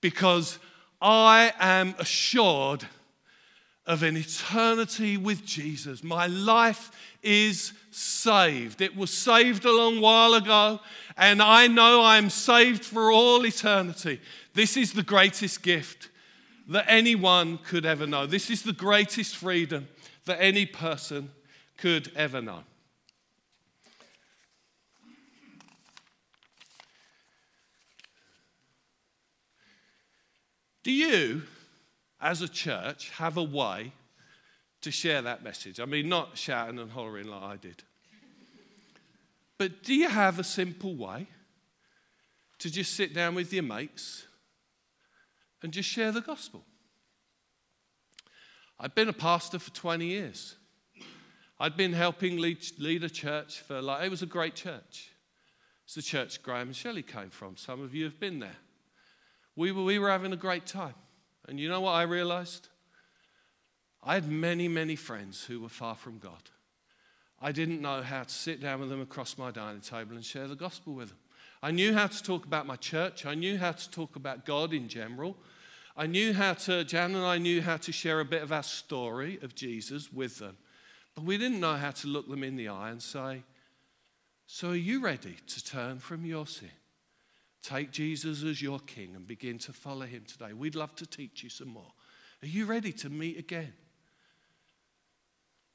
because 0.00 0.58
I 1.02 1.52
am 1.60 1.94
assured 1.98 2.86
of 3.84 4.02
an 4.02 4.16
eternity 4.16 5.18
with 5.18 5.44
Jesus. 5.44 6.02
My 6.02 6.26
life 6.26 6.90
is 7.22 7.74
saved. 7.90 8.80
It 8.80 8.96
was 8.96 9.10
saved 9.10 9.66
a 9.66 9.76
long 9.76 10.00
while 10.00 10.32
ago, 10.32 10.80
and 11.18 11.42
I 11.42 11.66
know 11.66 12.02
I'm 12.02 12.30
saved 12.30 12.82
for 12.82 13.12
all 13.12 13.44
eternity. 13.44 14.22
This 14.54 14.78
is 14.78 14.94
the 14.94 15.02
greatest 15.02 15.62
gift 15.62 16.09
that 16.70 16.84
anyone 16.86 17.58
could 17.58 17.84
ever 17.84 18.06
know. 18.06 18.26
This 18.26 18.48
is 18.48 18.62
the 18.62 18.72
greatest 18.72 19.36
freedom 19.36 19.88
that 20.24 20.40
any 20.40 20.64
person 20.64 21.30
could 21.76 22.12
ever 22.14 22.40
know. 22.40 22.60
Do 30.82 30.92
you, 30.92 31.42
as 32.20 32.40
a 32.40 32.48
church, 32.48 33.10
have 33.10 33.36
a 33.36 33.42
way 33.42 33.92
to 34.80 34.90
share 34.90 35.20
that 35.22 35.42
message? 35.42 35.80
I 35.80 35.84
mean, 35.84 36.08
not 36.08 36.38
shouting 36.38 36.78
and 36.78 36.90
hollering 36.90 37.26
like 37.26 37.42
I 37.42 37.56
did. 37.56 37.82
But 39.58 39.82
do 39.82 39.94
you 39.94 40.08
have 40.08 40.38
a 40.38 40.44
simple 40.44 40.94
way 40.94 41.26
to 42.60 42.70
just 42.70 42.94
sit 42.94 43.12
down 43.12 43.34
with 43.34 43.52
your 43.52 43.64
mates 43.64 44.24
and 45.62 45.72
just 45.72 45.88
share 45.88 46.12
the 46.12 46.20
gospel. 46.20 46.64
I've 48.78 48.94
been 48.94 49.08
a 49.08 49.14
pastor 49.14 49.58
for 49.58 49.70
20 49.72 50.06
years. 50.06 50.56
I'd 51.58 51.76
been 51.76 51.92
helping 51.92 52.38
lead, 52.38 52.58
lead 52.78 53.04
a 53.04 53.10
church 53.10 53.60
for 53.60 53.82
like, 53.82 54.04
it 54.04 54.10
was 54.10 54.22
a 54.22 54.26
great 54.26 54.54
church. 54.54 55.10
It's 55.84 55.94
the 55.94 56.02
church 56.02 56.42
Graham 56.42 56.68
and 56.68 56.76
Shelley 56.76 57.02
came 57.02 57.28
from. 57.28 57.56
Some 57.56 57.82
of 57.82 57.94
you 57.94 58.04
have 58.04 58.18
been 58.18 58.38
there. 58.38 58.56
We 59.56 59.72
were, 59.72 59.84
we 59.84 59.98
were 59.98 60.08
having 60.08 60.32
a 60.32 60.36
great 60.36 60.64
time. 60.64 60.94
And 61.46 61.60
you 61.60 61.68
know 61.68 61.82
what 61.82 61.92
I 61.92 62.02
realized? 62.02 62.68
I 64.02 64.14
had 64.14 64.30
many, 64.30 64.68
many 64.68 64.96
friends 64.96 65.44
who 65.44 65.60
were 65.60 65.68
far 65.68 65.94
from 65.94 66.18
God. 66.18 66.42
I 67.42 67.52
didn't 67.52 67.82
know 67.82 68.02
how 68.02 68.22
to 68.22 68.30
sit 68.30 68.60
down 68.60 68.80
with 68.80 68.88
them 68.88 69.02
across 69.02 69.36
my 69.36 69.50
dining 69.50 69.80
table 69.80 70.14
and 70.14 70.24
share 70.24 70.46
the 70.46 70.54
gospel 70.54 70.94
with 70.94 71.08
them. 71.08 71.18
I 71.62 71.70
knew 71.70 71.92
how 71.92 72.06
to 72.06 72.22
talk 72.22 72.46
about 72.46 72.66
my 72.66 72.76
church. 72.76 73.26
I 73.26 73.34
knew 73.34 73.58
how 73.58 73.72
to 73.72 73.90
talk 73.90 74.16
about 74.16 74.46
God 74.46 74.72
in 74.72 74.88
general. 74.88 75.36
I 75.96 76.06
knew 76.06 76.32
how 76.32 76.54
to, 76.54 76.84
Jan 76.84 77.14
and 77.14 77.24
I 77.24 77.38
knew 77.38 77.60
how 77.60 77.76
to 77.76 77.92
share 77.92 78.20
a 78.20 78.24
bit 78.24 78.42
of 78.42 78.52
our 78.52 78.62
story 78.62 79.38
of 79.42 79.54
Jesus 79.54 80.12
with 80.12 80.38
them. 80.38 80.56
But 81.14 81.24
we 81.24 81.36
didn't 81.36 81.60
know 81.60 81.74
how 81.74 81.90
to 81.90 82.06
look 82.06 82.28
them 82.28 82.42
in 82.42 82.56
the 82.56 82.68
eye 82.68 82.90
and 82.90 83.02
say, 83.02 83.42
So 84.46 84.70
are 84.70 84.76
you 84.76 85.00
ready 85.00 85.36
to 85.46 85.64
turn 85.64 85.98
from 85.98 86.24
your 86.24 86.46
sin? 86.46 86.70
Take 87.62 87.90
Jesus 87.90 88.42
as 88.42 88.62
your 88.62 88.78
king 88.78 89.14
and 89.14 89.26
begin 89.26 89.58
to 89.58 89.72
follow 89.74 90.06
him 90.06 90.24
today. 90.26 90.54
We'd 90.54 90.74
love 90.74 90.94
to 90.96 91.06
teach 91.06 91.42
you 91.42 91.50
some 91.50 91.68
more. 91.68 91.92
Are 92.42 92.48
you 92.48 92.64
ready 92.64 92.92
to 92.92 93.10
meet 93.10 93.38
again? 93.38 93.74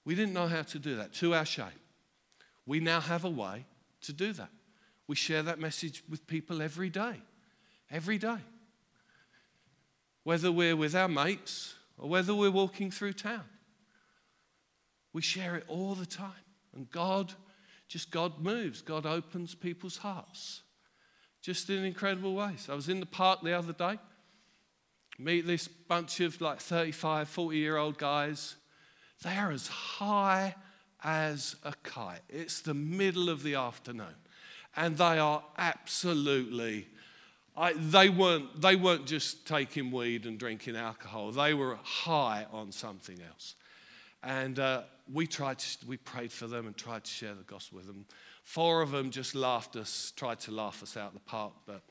We 0.03 0.15
didn't 0.15 0.33
know 0.33 0.47
how 0.47 0.63
to 0.63 0.79
do 0.79 0.95
that, 0.95 1.13
to 1.15 1.35
our 1.35 1.45
shame. 1.45 1.67
We 2.65 2.79
now 2.79 3.01
have 3.01 3.23
a 3.23 3.29
way 3.29 3.65
to 4.01 4.13
do 4.13 4.33
that. 4.33 4.49
We 5.07 5.15
share 5.15 5.43
that 5.43 5.59
message 5.59 6.03
with 6.09 6.25
people 6.27 6.61
every 6.61 6.89
day. 6.89 7.21
Every 7.91 8.17
day. 8.17 8.39
Whether 10.23 10.51
we're 10.51 10.75
with 10.75 10.95
our 10.95 11.07
mates 11.07 11.75
or 11.97 12.09
whether 12.09 12.33
we're 12.33 12.51
walking 12.51 12.91
through 12.91 13.13
town. 13.13 13.43
We 15.13 15.21
share 15.21 15.55
it 15.55 15.63
all 15.67 15.95
the 15.95 16.05
time. 16.05 16.31
And 16.75 16.89
God, 16.91 17.33
just 17.87 18.11
God 18.11 18.39
moves. 18.39 18.81
God 18.81 19.05
opens 19.05 19.55
people's 19.55 19.97
hearts. 19.97 20.61
Just 21.41 21.69
in 21.69 21.85
incredible 21.85 22.33
ways. 22.33 22.67
I 22.69 22.75
was 22.75 22.89
in 22.89 22.99
the 22.99 23.05
park 23.05 23.41
the 23.43 23.53
other 23.53 23.73
day. 23.73 23.99
Meet 25.17 25.47
this 25.47 25.67
bunch 25.67 26.19
of 26.19 26.41
like 26.41 26.59
35, 26.59 27.29
40 27.29 27.57
year 27.57 27.77
old 27.77 27.97
guys 27.97 28.55
They 29.23 29.35
are 29.37 29.51
as 29.51 29.67
high 29.67 30.55
as 31.03 31.55
a 31.63 31.73
kite. 31.83 32.21
It's 32.27 32.61
the 32.61 32.73
middle 32.73 33.29
of 33.29 33.43
the 33.43 33.55
afternoon, 33.55 34.15
and 34.75 34.97
they 34.97 35.19
are 35.19 35.43
absolutely. 35.57 36.88
I, 37.57 37.73
they, 37.73 38.09
weren't, 38.09 38.61
they 38.61 38.75
weren't 38.75 39.05
just 39.05 39.47
taking 39.47 39.89
weed 39.91 40.25
and 40.25 40.38
drinking 40.38 40.75
alcohol, 40.75 41.31
they 41.31 41.53
were 41.53 41.77
high 41.83 42.45
on 42.51 42.71
something 42.71 43.17
else. 43.29 43.55
And 44.23 44.59
uh, 44.59 44.83
we 45.11 45.27
tried 45.27 45.59
to, 45.59 45.77
we 45.88 45.97
prayed 45.97 46.31
for 46.31 46.47
them 46.47 46.65
and 46.65 46.75
tried 46.75 47.03
to 47.03 47.11
share 47.11 47.35
the 47.35 47.43
gospel 47.43 47.77
with 47.77 47.88
them. 47.88 48.05
Four 48.43 48.81
of 48.81 48.91
them 48.91 49.09
just 49.09 49.35
laughed 49.35 49.75
us, 49.75 50.11
tried 50.15 50.39
to 50.41 50.51
laugh 50.51 50.83
us 50.83 50.97
out 50.97 51.09
of 51.09 51.13
the 51.13 51.19
park, 51.21 51.53
but 51.65 51.81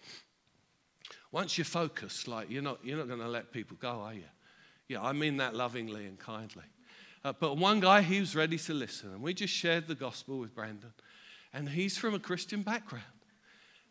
once 1.32 1.58
you're 1.58 1.64
focused, 1.64 2.28
like 2.28 2.50
you're 2.50 2.62
not, 2.62 2.78
you're 2.84 2.98
not 2.98 3.08
going 3.08 3.20
to 3.20 3.28
let 3.28 3.52
people 3.52 3.76
go, 3.80 3.88
are 3.88 4.14
you? 4.14 4.24
Yeah, 4.88 5.02
I 5.02 5.12
mean 5.12 5.38
that 5.38 5.54
lovingly 5.54 6.06
and 6.06 6.18
kindly. 6.18 6.64
Uh, 7.24 7.32
but 7.32 7.56
one 7.56 7.80
guy, 7.80 8.02
he 8.02 8.20
was 8.20 8.36
ready 8.36 8.58
to 8.58 8.74
listen, 8.74 9.10
and 9.12 9.22
we 9.22 9.32
just 9.32 9.52
shared 9.52 9.88
the 9.88 9.94
gospel 9.94 10.38
with 10.38 10.54
Brandon. 10.54 10.92
And 11.54 11.68
he's 11.68 11.96
from 11.96 12.14
a 12.14 12.18
Christian 12.18 12.62
background. 12.62 13.04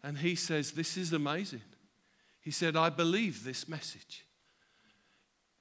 And 0.03 0.17
he 0.17 0.35
says, 0.35 0.73
This 0.73 0.97
is 0.97 1.13
amazing. 1.13 1.61
He 2.41 2.51
said, 2.51 2.75
I 2.75 2.89
believe 2.89 3.45
this 3.45 3.69
message. 3.69 4.25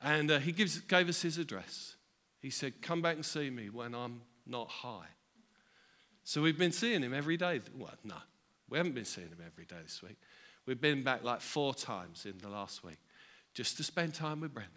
And 0.03 0.33
uh, 0.33 0.41
he 0.41 0.51
gives, 0.51 0.81
gave 0.81 1.09
us 1.09 1.23
his 1.23 1.39
address. 1.39 1.95
He 2.41 2.51
said, 2.51 2.83
Come 2.83 3.01
back 3.01 3.15
and 3.15 3.25
see 3.25 3.49
me 3.51 3.71
when 3.71 3.95
I'm 3.95 4.23
not 4.45 4.69
high. 4.69 5.07
So 6.25 6.43
we've 6.43 6.59
been 6.59 6.73
seeing 6.73 7.03
him 7.03 7.15
every 7.15 7.37
day. 7.37 7.61
Well, 7.79 7.95
no, 8.03 8.17
we 8.69 8.79
haven't 8.79 8.97
been 8.97 9.05
seeing 9.05 9.29
him 9.29 9.39
every 9.47 9.65
day 9.65 9.77
this 9.83 10.03
week. 10.03 10.17
We've 10.67 10.81
been 10.81 11.05
back 11.05 11.23
like 11.23 11.41
four 11.41 11.73
times 11.73 12.27
in 12.27 12.39
the 12.39 12.49
last 12.49 12.85
week 12.85 12.99
just 13.55 13.77
to 13.77 13.85
spend 13.85 14.15
time 14.15 14.41
with 14.41 14.55
Brendan, 14.55 14.73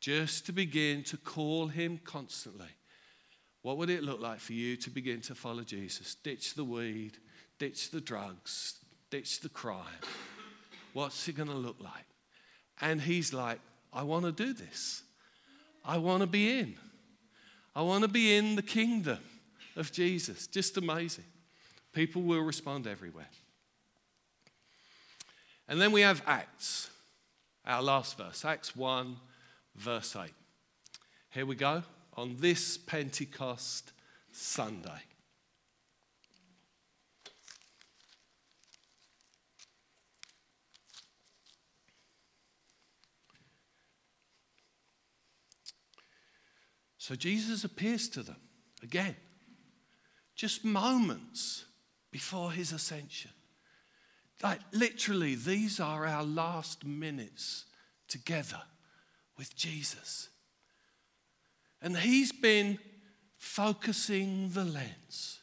just 0.00 0.46
to 0.46 0.52
begin 0.52 1.02
to 1.04 1.16
call 1.16 1.68
him 1.68 2.00
constantly. 2.04 2.75
What 3.66 3.78
would 3.78 3.90
it 3.90 4.04
look 4.04 4.20
like 4.20 4.38
for 4.38 4.52
you 4.52 4.76
to 4.76 4.90
begin 4.90 5.20
to 5.22 5.34
follow 5.34 5.64
Jesus? 5.64 6.14
Ditch 6.14 6.54
the 6.54 6.62
weed, 6.62 7.18
ditch 7.58 7.90
the 7.90 8.00
drugs, 8.00 8.76
ditch 9.10 9.40
the 9.40 9.48
crime. 9.48 9.82
What's 10.92 11.26
it 11.26 11.36
going 11.36 11.48
to 11.48 11.56
look 11.56 11.74
like? 11.80 12.04
And 12.80 13.00
he's 13.00 13.32
like, 13.32 13.58
I 13.92 14.04
want 14.04 14.24
to 14.24 14.30
do 14.30 14.52
this. 14.52 15.02
I 15.84 15.98
want 15.98 16.20
to 16.20 16.28
be 16.28 16.60
in. 16.60 16.76
I 17.74 17.82
want 17.82 18.02
to 18.02 18.08
be 18.08 18.36
in 18.36 18.54
the 18.54 18.62
kingdom 18.62 19.18
of 19.74 19.90
Jesus. 19.90 20.46
Just 20.46 20.76
amazing. 20.76 21.24
People 21.92 22.22
will 22.22 22.42
respond 22.42 22.86
everywhere. 22.86 23.26
And 25.66 25.80
then 25.80 25.90
we 25.90 26.02
have 26.02 26.22
Acts, 26.24 26.88
our 27.64 27.82
last 27.82 28.16
verse, 28.16 28.44
Acts 28.44 28.76
1, 28.76 29.16
verse 29.74 30.14
8. 30.14 30.30
Here 31.30 31.44
we 31.44 31.56
go 31.56 31.82
on 32.16 32.36
this 32.38 32.78
Pentecost 32.78 33.92
Sunday. 34.32 35.02
So 46.98 47.14
Jesus 47.14 47.62
appears 47.62 48.08
to 48.08 48.22
them 48.24 48.36
again, 48.82 49.14
just 50.34 50.64
moments 50.64 51.64
before 52.10 52.50
his 52.50 52.72
ascension. 52.72 53.30
Like 54.42 54.58
literally, 54.72 55.36
these 55.36 55.78
are 55.78 56.04
our 56.04 56.24
last 56.24 56.84
minutes 56.84 57.66
together 58.08 58.62
with 59.38 59.54
Jesus. 59.54 60.30
And 61.86 61.96
he's 61.96 62.32
been 62.32 62.80
focusing 63.36 64.50
the 64.52 64.64
lens. 64.64 65.38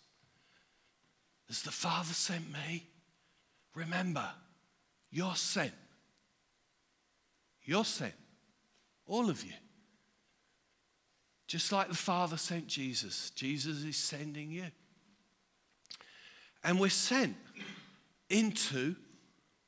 As 1.49 1.61
the 1.61 1.71
Father 1.71 2.13
sent 2.13 2.51
me, 2.51 2.83
remember, 3.73 4.27
you're 5.09 5.37
sent. 5.37 5.71
You're 7.63 7.85
sent. 7.85 8.15
All 9.07 9.29
of 9.29 9.41
you. 9.45 9.53
Just 11.47 11.71
like 11.71 11.87
the 11.87 11.95
Father 11.95 12.35
sent 12.35 12.67
Jesus, 12.67 13.29
Jesus 13.29 13.81
is 13.85 13.95
sending 13.95 14.51
you. 14.51 14.65
And 16.61 16.77
we're 16.77 16.89
sent 16.89 17.37
into 18.29 18.97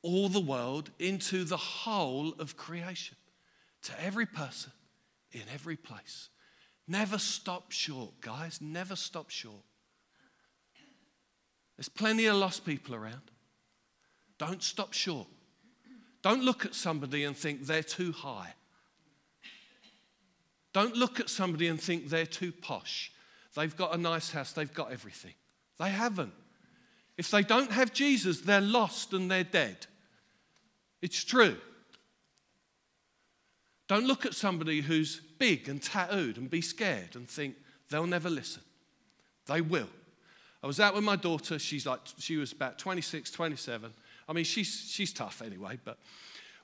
all 0.02 0.28
the 0.28 0.40
world, 0.40 0.90
into 0.98 1.44
the 1.44 1.56
whole 1.56 2.34
of 2.38 2.58
creation, 2.58 3.16
to 3.84 3.92
every 4.04 4.26
person, 4.26 4.72
in 5.32 5.40
every 5.54 5.76
place. 5.76 6.28
Never 6.88 7.18
stop 7.18 7.72
short, 7.72 8.20
guys. 8.20 8.60
Never 8.60 8.96
stop 8.96 9.30
short. 9.30 9.62
There's 11.76 11.88
plenty 11.88 12.26
of 12.26 12.36
lost 12.36 12.64
people 12.64 12.94
around. 12.94 13.30
Don't 14.38 14.62
stop 14.62 14.92
short. 14.92 15.26
Don't 16.22 16.42
look 16.42 16.64
at 16.64 16.74
somebody 16.74 17.24
and 17.24 17.36
think 17.36 17.66
they're 17.66 17.82
too 17.82 18.12
high. 18.12 18.54
Don't 20.72 20.96
look 20.96 21.20
at 21.20 21.30
somebody 21.30 21.68
and 21.68 21.80
think 21.80 22.08
they're 22.08 22.26
too 22.26 22.52
posh. 22.52 23.12
They've 23.54 23.74
got 23.74 23.94
a 23.94 23.98
nice 23.98 24.30
house, 24.30 24.52
they've 24.52 24.72
got 24.72 24.92
everything. 24.92 25.34
They 25.78 25.90
haven't. 25.90 26.34
If 27.16 27.30
they 27.30 27.42
don't 27.42 27.72
have 27.72 27.92
Jesus, 27.92 28.40
they're 28.40 28.60
lost 28.60 29.12
and 29.12 29.30
they're 29.30 29.44
dead. 29.44 29.86
It's 31.00 31.24
true. 31.24 31.56
Don't 33.88 34.06
look 34.06 34.26
at 34.26 34.34
somebody 34.34 34.80
who's 34.80 35.20
big 35.38 35.68
and 35.68 35.82
tattooed 35.82 36.38
and 36.38 36.50
be 36.50 36.60
scared 36.60 37.14
and 37.14 37.28
think 37.28 37.56
they'll 37.90 38.06
never 38.06 38.28
listen. 38.28 38.62
They 39.46 39.60
will. 39.60 39.88
I 40.62 40.66
was 40.66 40.80
out 40.80 40.94
with 40.94 41.04
my 41.04 41.16
daughter. 41.16 41.58
She's 41.58 41.86
like, 41.86 42.00
she 42.18 42.36
was 42.36 42.52
about 42.52 42.78
26, 42.78 43.30
27. 43.30 43.92
I 44.28 44.32
mean, 44.32 44.44
she's, 44.44 44.88
she's 44.90 45.12
tough 45.12 45.40
anyway, 45.40 45.78
but 45.84 45.98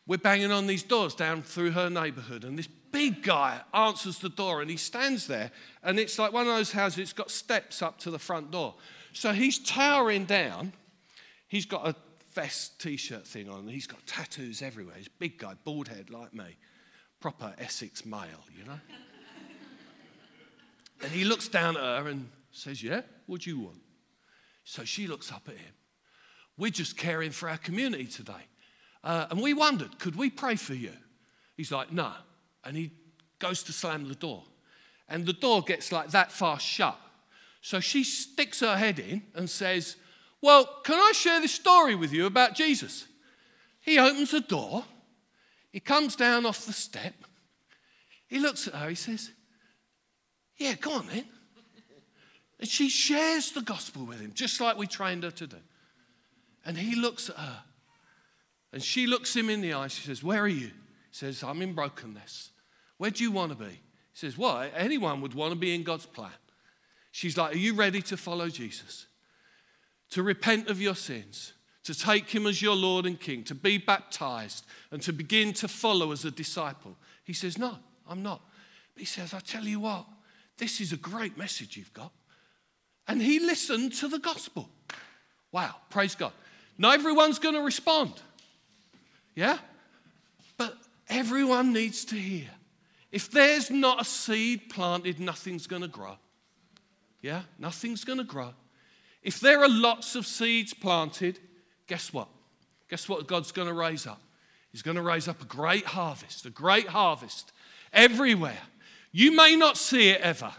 we're 0.06 0.18
banging 0.18 0.50
on 0.50 0.66
these 0.66 0.82
doors 0.82 1.14
down 1.14 1.42
through 1.42 1.70
her 1.72 1.88
neighborhood, 1.88 2.44
and 2.44 2.58
this 2.58 2.66
big 2.66 3.22
guy 3.22 3.60
answers 3.72 4.18
the 4.18 4.28
door 4.28 4.60
and 4.60 4.68
he 4.68 4.76
stands 4.76 5.26
there, 5.28 5.52
and 5.82 5.98
it's 5.98 6.18
like 6.18 6.32
one 6.32 6.48
of 6.48 6.54
those 6.54 6.72
houses, 6.72 6.98
it's 6.98 7.12
got 7.12 7.30
steps 7.30 7.82
up 7.82 7.98
to 7.98 8.10
the 8.10 8.18
front 8.18 8.50
door. 8.50 8.74
So 9.12 9.32
he's 9.32 9.58
towering 9.60 10.24
down. 10.24 10.72
He's 11.46 11.66
got 11.66 11.86
a 11.86 11.94
vest 12.32 12.80
t 12.80 12.96
shirt 12.96 13.26
thing 13.26 13.48
on, 13.48 13.68
he's 13.68 13.86
got 13.86 14.04
tattoos 14.06 14.62
everywhere. 14.62 14.96
He's 14.96 15.06
a 15.06 15.18
big 15.18 15.38
guy, 15.38 15.54
bald 15.64 15.88
head 15.88 16.10
like 16.10 16.34
me, 16.34 16.56
proper 17.22 17.54
Essex 17.58 18.04
male, 18.04 18.44
you 18.58 18.64
know? 18.64 18.80
and 21.02 21.12
he 21.12 21.24
looks 21.24 21.46
down 21.48 21.76
at 21.76 21.82
her 21.82 22.08
and 22.08 22.28
says, 22.50 22.82
Yeah, 22.82 23.02
what 23.26 23.42
do 23.42 23.50
you 23.50 23.60
want? 23.60 23.80
So 24.64 24.84
she 24.84 25.06
looks 25.06 25.32
up 25.32 25.48
at 25.48 25.54
him. 25.54 25.72
We're 26.58 26.72
just 26.72 26.98
caring 26.98 27.30
for 27.30 27.48
our 27.48 27.56
community 27.56 28.06
today. 28.06 28.44
Uh, 29.04 29.26
and 29.30 29.40
we 29.40 29.54
wondered, 29.54 29.98
could 29.98 30.16
we 30.16 30.30
pray 30.30 30.56
for 30.56 30.74
you? 30.74 30.92
He's 31.56 31.70
like, 31.70 31.92
No. 31.92 32.12
And 32.64 32.76
he 32.76 32.90
goes 33.38 33.62
to 33.64 33.72
slam 33.72 34.08
the 34.08 34.14
door. 34.16 34.42
And 35.08 35.24
the 35.24 35.32
door 35.32 35.62
gets 35.62 35.92
like 35.92 36.10
that 36.10 36.32
far 36.32 36.58
shut. 36.58 36.98
So 37.60 37.78
she 37.78 38.02
sticks 38.02 38.60
her 38.60 38.76
head 38.76 38.98
in 38.98 39.22
and 39.36 39.48
says, 39.48 39.94
Well, 40.40 40.66
can 40.82 40.98
I 40.98 41.12
share 41.12 41.40
this 41.40 41.54
story 41.54 41.94
with 41.94 42.12
you 42.12 42.26
about 42.26 42.56
Jesus? 42.56 43.06
He 43.80 43.98
opens 43.98 44.32
the 44.32 44.40
door, 44.40 44.84
he 45.72 45.80
comes 45.80 46.14
down 46.14 46.44
off 46.44 46.66
the 46.66 46.72
step, 46.72 47.14
he 48.28 48.38
looks 48.38 48.68
at 48.68 48.74
her, 48.74 48.88
he 48.88 48.94
says, 48.94 49.30
Yeah, 50.56 50.74
go 50.74 50.92
on 50.92 51.06
then. 51.08 51.24
And 52.60 52.68
she 52.68 52.88
shares 52.88 53.50
the 53.50 53.62
gospel 53.62 54.04
with 54.04 54.20
him, 54.20 54.32
just 54.34 54.60
like 54.60 54.76
we 54.76 54.86
trained 54.86 55.24
her 55.24 55.32
to 55.32 55.46
do. 55.48 55.56
And 56.64 56.78
he 56.78 56.94
looks 56.94 57.28
at 57.28 57.36
her, 57.36 57.62
and 58.72 58.82
she 58.82 59.06
looks 59.06 59.34
him 59.34 59.50
in 59.50 59.62
the 59.62 59.72
eye. 59.72 59.88
She 59.88 60.06
says, 60.06 60.22
Where 60.22 60.42
are 60.42 60.48
you? 60.48 60.68
He 60.68 60.72
says, 61.10 61.42
I'm 61.42 61.60
in 61.62 61.72
brokenness. 61.72 62.50
Where 62.98 63.10
do 63.10 63.24
you 63.24 63.32
want 63.32 63.50
to 63.50 63.58
be? 63.58 63.70
He 63.70 63.78
says, 64.14 64.38
Why? 64.38 64.70
anyone 64.76 65.22
would 65.22 65.34
want 65.34 65.52
to 65.52 65.58
be 65.58 65.74
in 65.74 65.82
God's 65.82 66.06
plan. 66.06 66.30
She's 67.10 67.36
like, 67.36 67.54
Are 67.54 67.58
you 67.58 67.74
ready 67.74 68.02
to 68.02 68.16
follow 68.16 68.48
Jesus? 68.48 69.06
To 70.10 70.22
repent 70.22 70.68
of 70.68 70.80
your 70.80 70.94
sins, 70.94 71.54
to 71.84 71.94
take 71.94 72.30
him 72.30 72.46
as 72.46 72.62
your 72.62 72.76
Lord 72.76 73.06
and 73.06 73.18
King, 73.18 73.44
to 73.44 73.54
be 73.54 73.78
baptized, 73.78 74.64
and 74.90 75.02
to 75.02 75.12
begin 75.12 75.52
to 75.54 75.68
follow 75.68 76.12
as 76.12 76.24
a 76.24 76.30
disciple? 76.30 76.96
He 77.24 77.32
says, 77.32 77.58
No, 77.58 77.78
I'm 78.08 78.22
not. 78.22 78.42
But 78.94 79.00
he 79.00 79.06
says, 79.06 79.34
I 79.34 79.40
tell 79.40 79.64
you 79.64 79.80
what, 79.80 80.06
this 80.58 80.80
is 80.80 80.92
a 80.92 80.96
great 80.96 81.36
message 81.36 81.76
you've 81.76 81.92
got. 81.92 82.12
And 83.08 83.20
he 83.20 83.40
listened 83.40 83.94
to 83.94 84.08
the 84.08 84.18
gospel. 84.18 84.68
Wow, 85.50 85.74
praise 85.90 86.14
God. 86.14 86.32
Not 86.78 86.94
everyone's 86.94 87.38
going 87.38 87.54
to 87.54 87.62
respond. 87.62 88.14
Yeah? 89.34 89.58
But 90.56 90.76
everyone 91.08 91.72
needs 91.72 92.04
to 92.06 92.16
hear. 92.16 92.48
If 93.10 93.30
there's 93.30 93.70
not 93.70 94.00
a 94.00 94.04
seed 94.04 94.70
planted, 94.70 95.20
nothing's 95.20 95.66
going 95.66 95.82
to 95.82 95.88
grow. 95.88 96.16
Yeah, 97.20 97.42
nothing's 97.58 98.04
going 98.04 98.18
to 98.18 98.24
grow. 98.24 98.54
If 99.22 99.38
there 99.38 99.62
are 99.62 99.68
lots 99.68 100.16
of 100.16 100.26
seeds 100.26 100.74
planted, 100.74 101.38
guess 101.86 102.12
what? 102.12 102.28
Guess 102.88 103.08
what 103.08 103.26
God's 103.26 103.52
going 103.52 103.68
to 103.68 103.74
raise 103.74 104.06
up? 104.06 104.20
He's 104.70 104.82
going 104.82 104.96
to 104.96 105.02
raise 105.02 105.28
up 105.28 105.40
a 105.42 105.46
great 105.46 105.84
harvest, 105.84 106.46
a 106.46 106.50
great 106.50 106.88
harvest 106.88 107.52
everywhere. 107.92 108.58
You 109.12 109.36
may 109.36 109.54
not 109.54 109.76
see 109.76 110.08
it 110.08 110.20
ever 110.22 110.52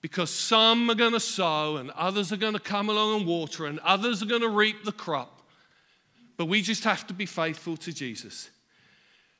because 0.00 0.30
some 0.30 0.90
are 0.90 0.94
going 0.94 1.12
to 1.12 1.20
sow 1.20 1.76
and 1.76 1.90
others 1.90 2.32
are 2.32 2.36
going 2.36 2.52
to 2.52 2.60
come 2.60 2.90
along 2.90 3.20
and 3.20 3.26
water 3.26 3.66
and 3.66 3.78
others 3.80 4.22
are 4.22 4.26
going 4.26 4.42
to 4.42 4.48
reap 4.48 4.84
the 4.84 4.92
crop. 4.92 5.42
But 6.36 6.46
we 6.46 6.62
just 6.62 6.84
have 6.84 7.06
to 7.08 7.14
be 7.14 7.26
faithful 7.26 7.76
to 7.78 7.92
Jesus. 7.92 8.50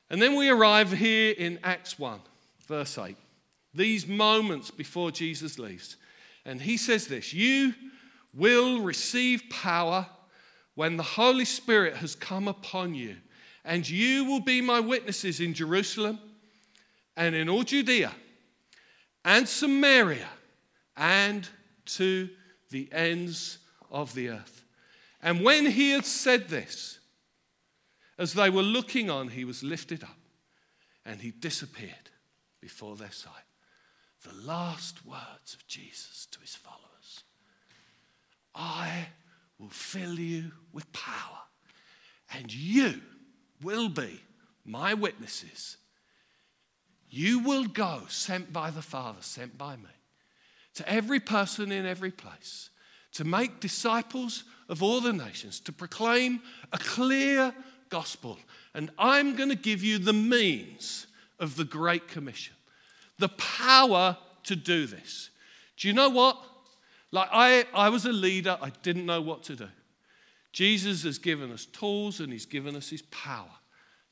And 0.09 0.21
then 0.21 0.35
we 0.35 0.49
arrive 0.49 0.91
here 0.91 1.33
in 1.37 1.59
Acts 1.63 1.97
1, 1.99 2.19
verse 2.67 2.97
8. 2.97 3.15
These 3.73 4.07
moments 4.07 4.71
before 4.71 5.11
Jesus 5.11 5.59
leaves. 5.59 5.95
And 6.45 6.59
he 6.59 6.77
says 6.77 7.07
this 7.07 7.31
You 7.31 7.73
will 8.33 8.81
receive 8.81 9.43
power 9.49 10.07
when 10.79 10.95
the 10.95 11.03
Holy 11.03 11.43
Spirit 11.43 11.97
has 11.97 12.15
come 12.15 12.47
upon 12.47 12.95
you, 12.95 13.17
and 13.65 13.89
you 13.89 14.23
will 14.23 14.39
be 14.39 14.61
my 14.61 14.79
witnesses 14.79 15.41
in 15.41 15.53
Jerusalem 15.53 16.17
and 17.17 17.35
in 17.35 17.49
all 17.49 17.63
Judea 17.63 18.13
and 19.25 19.45
Samaria 19.45 20.29
and 20.95 21.45
to 21.85 22.29
the 22.69 22.87
ends 22.93 23.57
of 23.91 24.13
the 24.15 24.29
earth. 24.29 24.63
And 25.21 25.43
when 25.43 25.65
he 25.65 25.91
had 25.91 26.05
said 26.05 26.47
this, 26.47 26.99
as 28.17 28.33
they 28.33 28.49
were 28.49 28.63
looking 28.63 29.09
on, 29.09 29.27
he 29.27 29.43
was 29.43 29.61
lifted 29.61 30.01
up 30.01 30.15
and 31.05 31.19
he 31.19 31.31
disappeared 31.31 32.09
before 32.61 32.95
their 32.95 33.11
sight. 33.11 33.33
The 34.23 34.47
last 34.47 35.05
words 35.05 35.55
of 35.55 35.67
Jesus 35.67 36.25
to 36.31 36.39
his 36.39 36.55
followers 36.55 37.23
I 38.55 39.07
will 39.59 39.69
fill 39.69 40.17
you 40.19 40.51
with 40.73 40.91
power, 40.93 41.37
and 42.33 42.53
you 42.53 43.01
will 43.61 43.89
be 43.89 44.21
my 44.65 44.93
witnesses. 44.93 45.77
You 47.09 47.39
will 47.39 47.65
go 47.65 48.03
sent 48.07 48.53
by 48.53 48.69
the 48.71 48.81
Father, 48.81 49.21
sent 49.21 49.57
by 49.57 49.75
me 49.75 49.89
to 50.75 50.87
every 50.87 51.19
person 51.19 51.71
in 51.71 51.85
every 51.85 52.11
place, 52.11 52.69
to 53.13 53.23
make 53.25 53.59
disciples 53.59 54.43
of 54.69 54.81
all 54.83 55.01
the 55.01 55.11
nations, 55.11 55.59
to 55.61 55.73
proclaim 55.73 56.39
a 56.71 56.77
clear 56.77 57.53
gospel. 57.89 58.37
And 58.73 58.91
I'm 58.97 59.35
going 59.35 59.49
to 59.49 59.55
give 59.55 59.83
you 59.83 59.97
the 59.97 60.13
means 60.13 61.07
of 61.39 61.55
the 61.55 61.65
Great 61.65 62.07
Commission, 62.07 62.53
the 63.17 63.29
power 63.29 64.15
to 64.43 64.55
do 64.55 64.85
this. 64.85 65.31
Do 65.77 65.87
you 65.87 65.93
know 65.93 66.09
what? 66.09 66.37
Like, 67.11 67.29
I, 67.31 67.65
I 67.73 67.89
was 67.89 68.05
a 68.05 68.11
leader, 68.11 68.57
I 68.61 68.71
didn't 68.83 69.05
know 69.05 69.21
what 69.21 69.43
to 69.43 69.55
do. 69.55 69.67
Jesus 70.51 71.03
has 71.03 71.17
given 71.17 71.51
us 71.51 71.65
tools 71.65 72.19
and 72.19 72.31
he's 72.31 72.45
given 72.45 72.75
us 72.75 72.89
his 72.89 73.01
power 73.03 73.51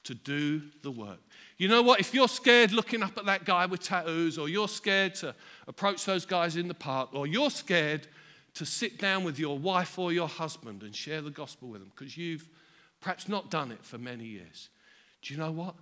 to 0.04 0.14
do 0.14 0.62
the 0.84 0.92
work. 0.92 1.20
You 1.58 1.68
know 1.68 1.82
what? 1.82 2.00
If 2.00 2.14
you're 2.14 2.28
scared 2.28 2.72
looking 2.72 3.04
up 3.04 3.18
at 3.18 3.26
that 3.26 3.46
guy 3.46 3.66
with 3.66 3.82
tattoos, 3.82 4.38
or 4.38 4.48
you're 4.48 4.68
scared 4.68 5.16
to 5.16 5.36
approach 5.68 6.06
those 6.06 6.26
guys 6.26 6.56
in 6.56 6.68
the 6.68 6.74
park, 6.74 7.10
or 7.14 7.28
you're 7.28 7.50
scared 7.50 8.08
to 8.54 8.66
sit 8.66 8.98
down 9.00 9.24
with 9.24 9.38
your 9.38 9.58
wife 9.58 10.00
or 10.00 10.12
your 10.12 10.28
husband 10.28 10.82
and 10.84 10.96
share 10.96 11.22
the 11.22 11.30
gospel 11.30 11.70
with 11.70 11.82
them 11.82 11.92
because 11.96 12.18
you've 12.18 12.48
perhaps 13.02 13.28
not 13.28 13.52
done 13.52 13.72
it 13.72 13.84
for 13.84 13.98
many 13.98 14.26
years, 14.26 14.70
do 15.22 15.34
you 15.34 15.40
know 15.40 15.52
what? 15.52 15.76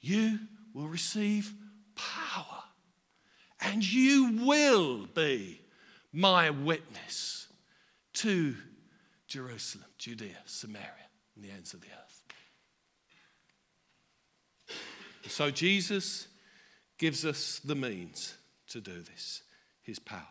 You 0.00 0.38
will 0.72 0.88
receive 0.88 1.52
power 1.94 2.62
and 3.60 3.84
you 3.84 4.38
will 4.44 5.06
be 5.14 5.61
my 6.12 6.50
witness 6.50 7.46
to 8.14 8.54
Jerusalem, 9.26 9.86
Judea, 9.98 10.36
Samaria, 10.44 11.08
and 11.34 11.44
the 11.44 11.50
ends 11.50 11.72
of 11.72 11.80
the 11.80 11.86
earth. 11.88 12.22
So 15.28 15.50
Jesus 15.50 16.28
gives 16.98 17.24
us 17.24 17.60
the 17.64 17.74
means 17.74 18.34
to 18.68 18.80
do 18.80 19.00
this, 19.00 19.42
his 19.82 19.98
power. 19.98 20.26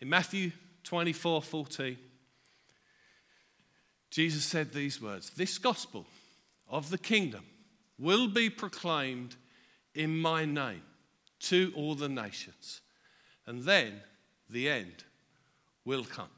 In 0.00 0.08
Matthew 0.08 0.52
24 0.84 1.42
14, 1.42 1.96
Jesus 4.10 4.44
said 4.44 4.72
these 4.72 5.00
words 5.00 5.30
This 5.30 5.58
gospel 5.58 6.06
of 6.68 6.90
the 6.90 6.98
kingdom 6.98 7.44
will 7.98 8.28
be 8.28 8.50
proclaimed 8.50 9.36
in 9.94 10.18
my 10.18 10.44
name 10.44 10.82
to 11.40 11.72
all 11.76 11.94
the 11.94 12.08
nations, 12.08 12.80
and 13.50 13.64
then 13.64 14.00
the 14.48 14.68
end 14.68 15.02
will 15.84 16.04
come. 16.04 16.30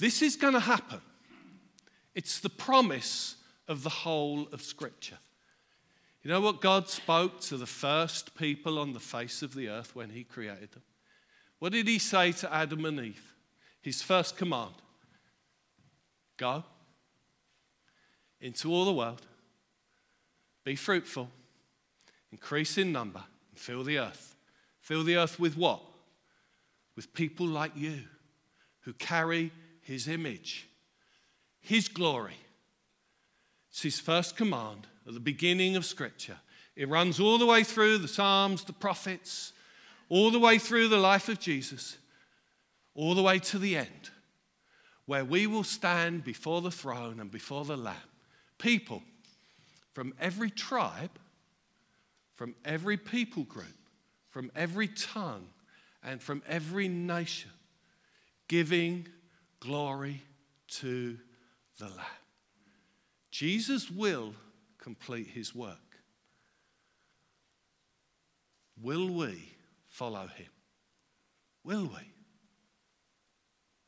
This 0.00 0.20
is 0.20 0.34
going 0.34 0.54
to 0.54 0.60
happen. 0.60 1.00
It's 2.12 2.40
the 2.40 2.48
promise 2.48 3.36
of 3.68 3.84
the 3.84 3.88
whole 3.88 4.48
of 4.50 4.62
Scripture. 4.62 5.18
You 6.24 6.30
know 6.32 6.40
what 6.40 6.60
God 6.60 6.88
spoke 6.88 7.40
to 7.42 7.56
the 7.56 7.66
first 7.66 8.34
people 8.34 8.80
on 8.80 8.94
the 8.94 8.98
face 8.98 9.42
of 9.42 9.54
the 9.54 9.68
earth 9.68 9.94
when 9.94 10.10
He 10.10 10.24
created 10.24 10.72
them? 10.72 10.82
What 11.60 11.70
did 11.70 11.86
He 11.86 12.00
say 12.00 12.32
to 12.32 12.52
Adam 12.52 12.84
and 12.84 12.98
Eve? 12.98 13.32
His 13.80 14.02
first 14.02 14.36
command 14.36 14.74
Go 16.36 16.64
into 18.40 18.72
all 18.72 18.86
the 18.86 18.92
world, 18.92 19.22
be 20.64 20.74
fruitful, 20.74 21.28
increase 22.32 22.76
in 22.76 22.90
number, 22.90 23.22
and 23.50 23.58
fill 23.58 23.84
the 23.84 23.98
earth. 23.98 24.34
Fill 24.90 25.04
the 25.04 25.16
earth 25.16 25.38
with 25.38 25.56
what? 25.56 25.80
With 26.96 27.14
people 27.14 27.46
like 27.46 27.76
you 27.76 28.00
who 28.80 28.92
carry 28.92 29.52
His 29.82 30.08
image, 30.08 30.68
His 31.60 31.86
glory 31.86 32.34
it's 33.70 33.82
his 33.82 34.00
first 34.00 34.36
command 34.36 34.88
at 35.06 35.14
the 35.14 35.20
beginning 35.20 35.76
of 35.76 35.84
Scripture. 35.84 36.38
It 36.74 36.88
runs 36.88 37.20
all 37.20 37.38
the 37.38 37.46
way 37.46 37.62
through 37.62 37.98
the 37.98 38.08
Psalms, 38.08 38.64
the 38.64 38.72
prophets, 38.72 39.52
all 40.08 40.30
the 40.30 40.40
way 40.40 40.58
through 40.58 40.88
the 40.88 40.98
life 40.98 41.28
of 41.28 41.38
Jesus, 41.38 41.96
all 42.94 43.14
the 43.14 43.22
way 43.22 43.38
to 43.38 43.58
the 43.58 43.76
end, 43.76 44.10
where 45.06 45.24
we 45.24 45.46
will 45.46 45.62
stand 45.62 46.24
before 46.24 46.60
the 46.60 46.70
throne 46.70 47.20
and 47.20 47.30
before 47.30 47.64
the 47.64 47.76
Lamb. 47.76 47.96
People 48.58 49.02
from 49.92 50.14
every 50.20 50.50
tribe, 50.50 51.18
from 52.34 52.56
every 52.64 52.96
people 52.96 53.44
group, 53.44 53.66
from 54.30 54.50
every 54.54 54.88
tongue, 54.88 55.46
and 56.02 56.22
from 56.22 56.42
every 56.48 56.88
nation, 56.88 57.50
giving 58.48 59.06
glory 59.60 60.22
to 60.68 61.18
the 61.78 61.86
Lamb. 61.86 62.06
Jesus 63.30 63.90
will 63.90 64.34
complete 64.78 65.28
his 65.28 65.54
work. 65.54 65.76
Will 68.80 69.08
we 69.08 69.52
follow 69.88 70.26
him? 70.26 70.48
Will 71.64 71.84
we? 71.84 72.12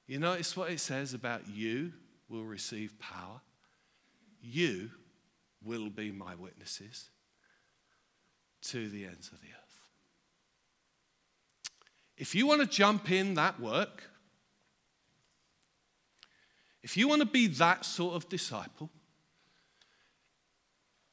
You 0.07 0.18
notice 0.18 0.57
what 0.57 0.70
it 0.70 0.80
says 0.80 1.14
about 1.14 1.49
you 1.49 1.93
will 2.28 2.45
receive 2.45 2.99
power? 2.99 3.40
You 4.43 4.90
will 5.64 5.88
be 5.88 6.11
my 6.11 6.34
witnesses 6.34 7.09
to 8.62 8.88
the 8.88 9.07
ends 9.07 9.30
of 9.32 9.40
the 9.40 9.47
earth. 9.47 9.62
If 12.17 12.35
you 12.35 12.47
want 12.47 12.61
to 12.61 12.67
jump 12.67 13.11
in 13.11 13.35
that 13.35 13.59
work, 13.59 14.05
if 16.83 16.97
you 16.97 17.09
want 17.09 17.21
to 17.21 17.27
be 17.27 17.47
that 17.47 17.85
sort 17.85 18.15
of 18.15 18.29
disciple, 18.29 18.91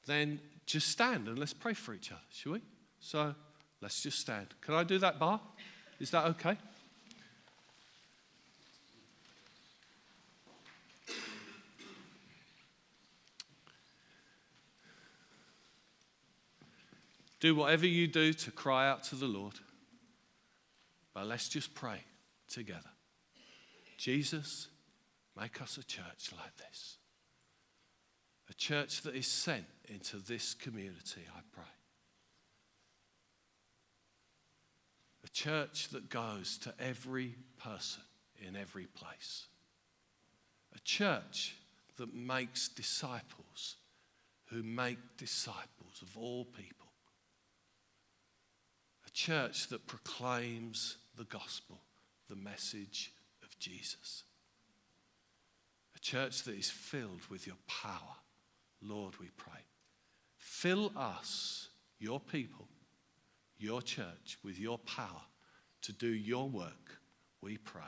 then 0.05 0.39
just 0.65 0.87
stand 0.87 1.27
and 1.27 1.37
let's 1.37 1.53
pray 1.53 1.73
for 1.73 1.93
each 1.93 2.11
other, 2.11 2.21
shall 2.31 2.53
we? 2.53 2.61
So 2.99 3.35
let's 3.81 4.01
just 4.01 4.19
stand. 4.19 4.47
Can 4.61 4.73
I 4.73 4.83
do 4.83 4.97
that, 4.99 5.19
Bar? 5.19 5.39
Is 5.99 6.11
that 6.11 6.25
okay? 6.25 6.57
Do 17.39 17.55
whatever 17.55 17.87
you 17.87 18.07
do 18.07 18.33
to 18.33 18.51
cry 18.51 18.89
out 18.89 19.03
to 19.05 19.15
the 19.15 19.27
Lord. 19.27 19.53
But 21.19 21.27
let's 21.27 21.49
just 21.49 21.73
pray 21.73 22.01
together. 22.47 22.91
Jesus, 23.97 24.69
make 25.37 25.61
us 25.61 25.77
a 25.77 25.83
church 25.83 26.31
like 26.31 26.55
this. 26.55 26.95
A 28.49 28.53
church 28.53 29.01
that 29.01 29.17
is 29.17 29.27
sent 29.27 29.65
into 29.89 30.15
this 30.15 30.53
community, 30.53 31.23
I 31.35 31.41
pray. 31.51 31.65
A 35.25 35.27
church 35.27 35.89
that 35.89 36.09
goes 36.09 36.57
to 36.59 36.73
every 36.79 37.35
person 37.61 38.03
in 38.37 38.55
every 38.55 38.85
place. 38.85 39.47
A 40.73 40.79
church 40.85 41.57
that 41.97 42.13
makes 42.15 42.69
disciples 42.69 43.75
who 44.45 44.63
make 44.63 45.17
disciples 45.17 46.01
of 46.01 46.17
all 46.17 46.45
people. 46.45 46.87
A 49.05 49.11
church 49.11 49.67
that 49.67 49.85
proclaims 49.85 50.95
the 51.19 51.25
gospel, 51.25 51.77
the 52.27 52.35
message 52.35 53.13
of 53.43 53.59
Jesus. 53.59 54.23
A 55.95 55.99
church 55.99 56.41
that 56.43 56.55
is 56.55 56.71
filled 56.71 57.21
with 57.29 57.45
your 57.45 57.57
power 57.67 58.15
Lord, 58.81 59.19
we 59.19 59.29
pray. 59.35 59.59
Fill 60.37 60.91
us, 60.95 61.67
your 61.99 62.19
people, 62.19 62.67
your 63.57 63.81
church, 63.81 64.37
with 64.43 64.57
your 64.59 64.77
power 64.79 65.21
to 65.81 65.91
do 65.93 66.07
your 66.07 66.47
work, 66.47 66.99
we 67.41 67.57
pray, 67.57 67.81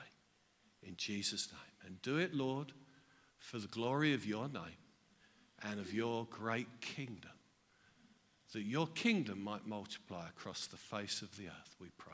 in 0.84 0.96
Jesus' 0.98 1.50
name. 1.52 1.88
And 1.88 2.02
do 2.02 2.18
it, 2.18 2.34
Lord, 2.34 2.74
for 3.40 3.58
the 3.58 3.68
glory 3.68 4.14
of 4.14 4.26
your 4.26 4.48
name 4.48 4.78
and 5.64 5.80
of 5.80 5.94
your 5.94 6.28
great 6.30 6.82
kingdom, 6.82 7.32
that 8.54 8.64
your 8.64 8.88
kingdom 8.88 9.42
might 9.42 9.66
multiply 9.66 10.28
across 10.28 10.68
the 10.68 10.78
face 10.78 11.22
of 11.22 11.36
the 11.38 11.48
earth, 11.48 11.76
we 11.80 11.88
pray, 11.98 12.14